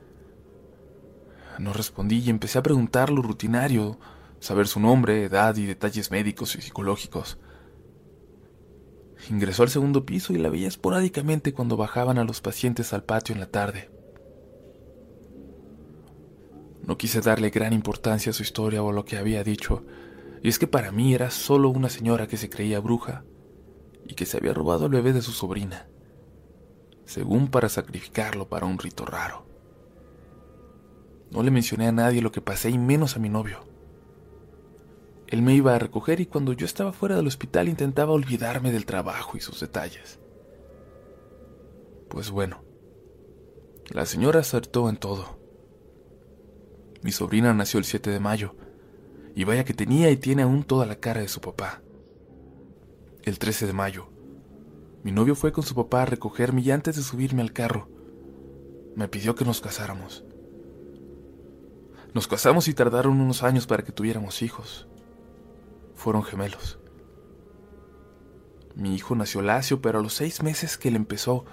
No 1.60 1.74
respondí 1.74 2.20
y 2.20 2.30
empecé 2.30 2.58
a 2.58 2.64
preguntar 2.64 3.10
lo 3.10 3.22
rutinario, 3.22 4.00
saber 4.40 4.70
su 4.70 4.80
nombre, 4.80 5.26
edad 5.26 5.58
y 5.58 5.66
detalles 5.66 6.10
médicos 6.10 6.56
y 6.56 6.62
psicológicos. 6.62 7.38
Ingresó 9.30 9.64
al 9.64 9.70
segundo 9.70 10.06
piso 10.06 10.32
y 10.32 10.38
la 10.38 10.48
veía 10.48 10.70
esporádicamente 10.70 11.52
cuando 11.52 11.76
bajaban 11.76 12.18
a 12.18 12.24
los 12.24 12.40
pacientes 12.40 12.94
al 12.94 13.04
patio 13.04 13.34
en 13.34 13.42
la 13.42 13.52
tarde. 13.52 13.92
No 16.82 16.98
quise 16.98 17.20
darle 17.20 17.50
gran 17.50 17.74
importancia 17.74 18.30
a 18.30 18.34
su 18.34 18.42
historia 18.42 18.82
o 18.82 18.92
a 18.92 18.94
lo 18.94 19.04
que 19.04 19.18
había 19.18 19.44
dicho, 19.44 19.86
y 20.42 20.48
es 20.48 20.60
que 20.60 20.68
para 20.68 20.94
mí 20.94 21.14
era 21.14 21.30
solo 21.30 21.68
una 21.68 21.90
señora 21.90 22.28
que 22.28 22.38
se 22.38 22.50
creía 22.50 22.80
bruja 22.80 23.26
y 24.08 24.14
que 24.14 24.26
se 24.26 24.38
había 24.38 24.54
robado 24.54 24.86
al 24.86 24.92
bebé 24.92 25.12
de 25.12 25.22
su 25.22 25.34
sobrina, 25.34 25.90
según 27.04 27.50
para 27.50 27.68
sacrificarlo 27.68 28.48
para 28.48 28.66
un 28.66 28.80
rito 28.80 29.06
raro. 29.06 29.49
No 31.32 31.44
le 31.44 31.52
mencioné 31.52 31.88
a 31.88 31.92
nadie 31.92 32.22
lo 32.22 32.32
que 32.32 32.42
pasé 32.42 32.70
y 32.70 32.78
menos 32.78 33.16
a 33.16 33.20
mi 33.20 33.30
novio. 33.30 33.60
Él 35.28 35.44
me 35.44 35.54
iba 35.54 35.76
a 35.76 35.80
recoger 35.80 36.20
y 36.22 36.26
cuando 36.26 36.54
yo 36.54 36.66
estaba 36.66 36.92
fuera 36.92 37.16
del 37.16 37.28
hospital 37.28 37.70
intentaba 37.70 38.14
olvidarme 38.14 38.72
del 38.72 38.86
trabajo 38.86 39.38
y 39.38 39.42
sus 39.42 39.60
detalles. 39.60 40.20
Pues 42.10 42.32
bueno, 42.32 42.64
la 43.92 44.08
señora 44.08 44.40
acertó 44.40 44.90
en 44.90 44.98
todo. 44.98 45.38
Mi 47.04 47.12
sobrina 47.12 47.54
nació 47.54 47.78
el 47.78 47.86
7 47.86 48.10
de 48.10 48.20
mayo, 48.20 48.56
y 49.36 49.44
vaya 49.44 49.64
que 49.64 49.74
tenía 49.74 50.10
y 50.10 50.18
tiene 50.18 50.42
aún 50.42 50.64
toda 50.64 50.86
la 50.86 50.96
cara 50.96 51.22
de 51.22 51.28
su 51.28 51.40
papá. 51.42 51.82
El 53.24 53.38
13 53.38 53.68
de 53.68 53.74
mayo, 53.74 54.10
mi 55.04 55.12
novio 55.12 55.36
fue 55.36 55.52
con 55.52 55.64
su 55.64 55.76
papá 55.76 56.02
a 56.02 56.06
recogerme 56.06 56.62
y 56.62 56.72
antes 56.72 56.96
de 56.96 57.04
subirme 57.04 57.42
al 57.42 57.54
carro, 57.54 57.88
me 58.96 59.08
pidió 59.08 59.36
que 59.36 59.46
nos 59.46 59.62
casáramos. 59.62 60.26
Nos 62.14 62.28
casamos 62.28 62.68
y 62.68 62.74
tardaron 62.74 63.22
unos 63.22 63.44
años 63.44 63.68
para 63.68 63.84
que 63.84 63.92
tuviéramos 63.92 64.42
hijos. 64.42 64.88
Fueron 65.96 66.24
gemelos. 66.24 66.80
Mi 68.76 68.96
hijo 68.96 69.16
nació 69.16 69.42
lacio, 69.42 69.82
pero 69.82 70.00
a 70.00 70.02
los 70.02 70.14
seis 70.14 70.42
meses 70.42 70.78
que 70.78 70.90
le 70.90 70.98
empezó 70.98 71.46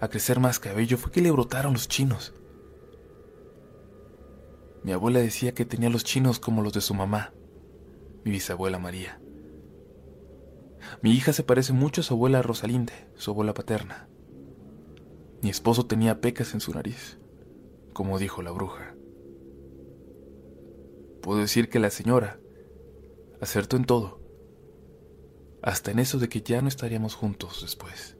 a 0.00 0.08
crecer 0.08 0.40
más 0.40 0.58
cabello 0.58 0.96
fue 0.98 1.12
que 1.12 1.20
le 1.20 1.30
brotaron 1.30 1.74
los 1.74 1.86
chinos. 1.86 2.34
Mi 4.82 4.92
abuela 4.92 5.20
decía 5.20 5.54
que 5.54 5.64
tenía 5.64 5.90
los 5.90 6.02
chinos 6.02 6.40
como 6.40 6.62
los 6.62 6.72
de 6.72 6.80
su 6.80 6.94
mamá, 6.94 7.32
mi 8.24 8.32
bisabuela 8.32 8.80
María. 8.80 9.20
Mi 11.02 11.12
hija 11.12 11.32
se 11.32 11.44
parece 11.44 11.72
mucho 11.72 12.00
a 12.00 12.04
su 12.04 12.14
abuela 12.14 12.42
Rosalinde, 12.42 12.92
su 13.14 13.30
abuela 13.30 13.54
paterna. 13.54 14.08
Mi 15.40 15.50
esposo 15.50 15.86
tenía 15.86 16.20
pecas 16.20 16.54
en 16.54 16.60
su 16.60 16.72
nariz, 16.72 17.18
como 17.92 18.18
dijo 18.18 18.42
la 18.42 18.50
bruja. 18.50 18.91
Puedo 21.22 21.38
decir 21.38 21.68
que 21.68 21.78
la 21.78 21.90
señora 21.90 22.40
acertó 23.40 23.76
en 23.76 23.84
todo, 23.84 24.20
hasta 25.62 25.92
en 25.92 26.00
eso 26.00 26.18
de 26.18 26.28
que 26.28 26.42
ya 26.42 26.60
no 26.60 26.68
estaríamos 26.68 27.14
juntos 27.14 27.60
después. 27.62 28.16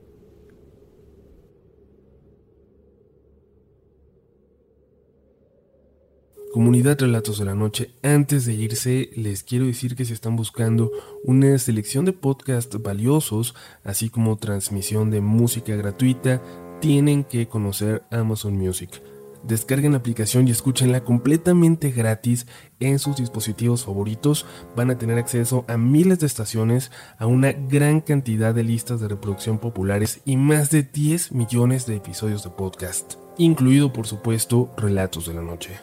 Comunidad 6.53 6.99
Relatos 7.01 7.39
de 7.39 7.45
la 7.45 7.55
Noche, 7.55 7.95
antes 8.03 8.45
de 8.45 8.53
irse 8.53 9.09
les 9.15 9.43
quiero 9.43 9.65
decir 9.65 9.95
que 9.95 10.05
si 10.05 10.13
están 10.13 10.35
buscando 10.35 10.91
una 11.23 11.57
selección 11.57 12.05
de 12.05 12.13
podcasts 12.13 12.81
valiosos, 12.81 13.55
así 13.83 14.09
como 14.09 14.37
transmisión 14.37 15.09
de 15.09 15.19
música 15.19 15.75
gratuita, 15.75 16.41
tienen 16.79 17.23
que 17.23 17.47
conocer 17.47 18.03
Amazon 18.11 18.53
Music. 18.53 19.01
Descarguen 19.43 19.91
la 19.91 19.97
aplicación 19.97 20.47
y 20.47 20.51
escúchenla 20.51 21.03
completamente 21.03 21.91
gratis 21.91 22.47
en 22.79 22.99
sus 22.99 23.17
dispositivos 23.17 23.85
favoritos. 23.85 24.45
Van 24.75 24.89
a 24.89 24.97
tener 24.97 25.17
acceso 25.17 25.65
a 25.67 25.77
miles 25.77 26.19
de 26.19 26.27
estaciones, 26.27 26.91
a 27.17 27.27
una 27.27 27.51
gran 27.51 28.01
cantidad 28.01 28.55
de 28.55 28.63
listas 28.63 29.01
de 29.01 29.09
reproducción 29.09 29.59
populares 29.59 30.21
y 30.25 30.37
más 30.37 30.69
de 30.71 30.83
10 30.83 31.33
millones 31.33 31.85
de 31.85 31.97
episodios 31.97 32.43
de 32.43 32.51
podcast, 32.51 33.15
incluido 33.37 33.91
por 33.91 34.07
supuesto 34.07 34.71
Relatos 34.77 35.27
de 35.27 35.33
la 35.33 35.41
Noche. 35.41 35.79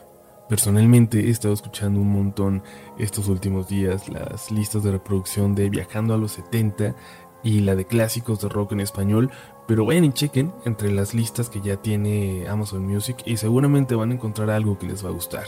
Personalmente 0.51 1.21
he 1.21 1.31
estado 1.31 1.55
escuchando 1.55 2.01
un 2.01 2.11
montón 2.13 2.65
estos 2.99 3.29
últimos 3.29 3.69
días 3.69 4.09
las 4.09 4.51
listas 4.51 4.83
de 4.83 4.91
reproducción 4.91 5.55
de 5.55 5.71
Viajando 5.71 6.13
a 6.13 6.17
los 6.17 6.33
70 6.33 6.97
y 7.43 7.61
la 7.61 7.75
de 7.75 7.85
clásicos 7.85 8.41
de 8.41 8.49
rock 8.49 8.73
en 8.73 8.81
español, 8.81 9.31
pero 9.67 9.85
vayan 9.85 10.05
y 10.05 10.13
chequen 10.13 10.53
entre 10.65 10.91
las 10.91 11.15
listas 11.15 11.49
que 11.49 11.61
ya 11.61 11.77
tiene 11.77 12.49
Amazon 12.49 12.87
Music 12.87 13.19
y 13.25 13.37
seguramente 13.37 13.95
van 13.95 14.11
a 14.11 14.15
encontrar 14.15 14.51
algo 14.51 14.79
que 14.79 14.87
les 14.87 15.05
va 15.05 15.09
a 15.09 15.13
gustar. 15.13 15.45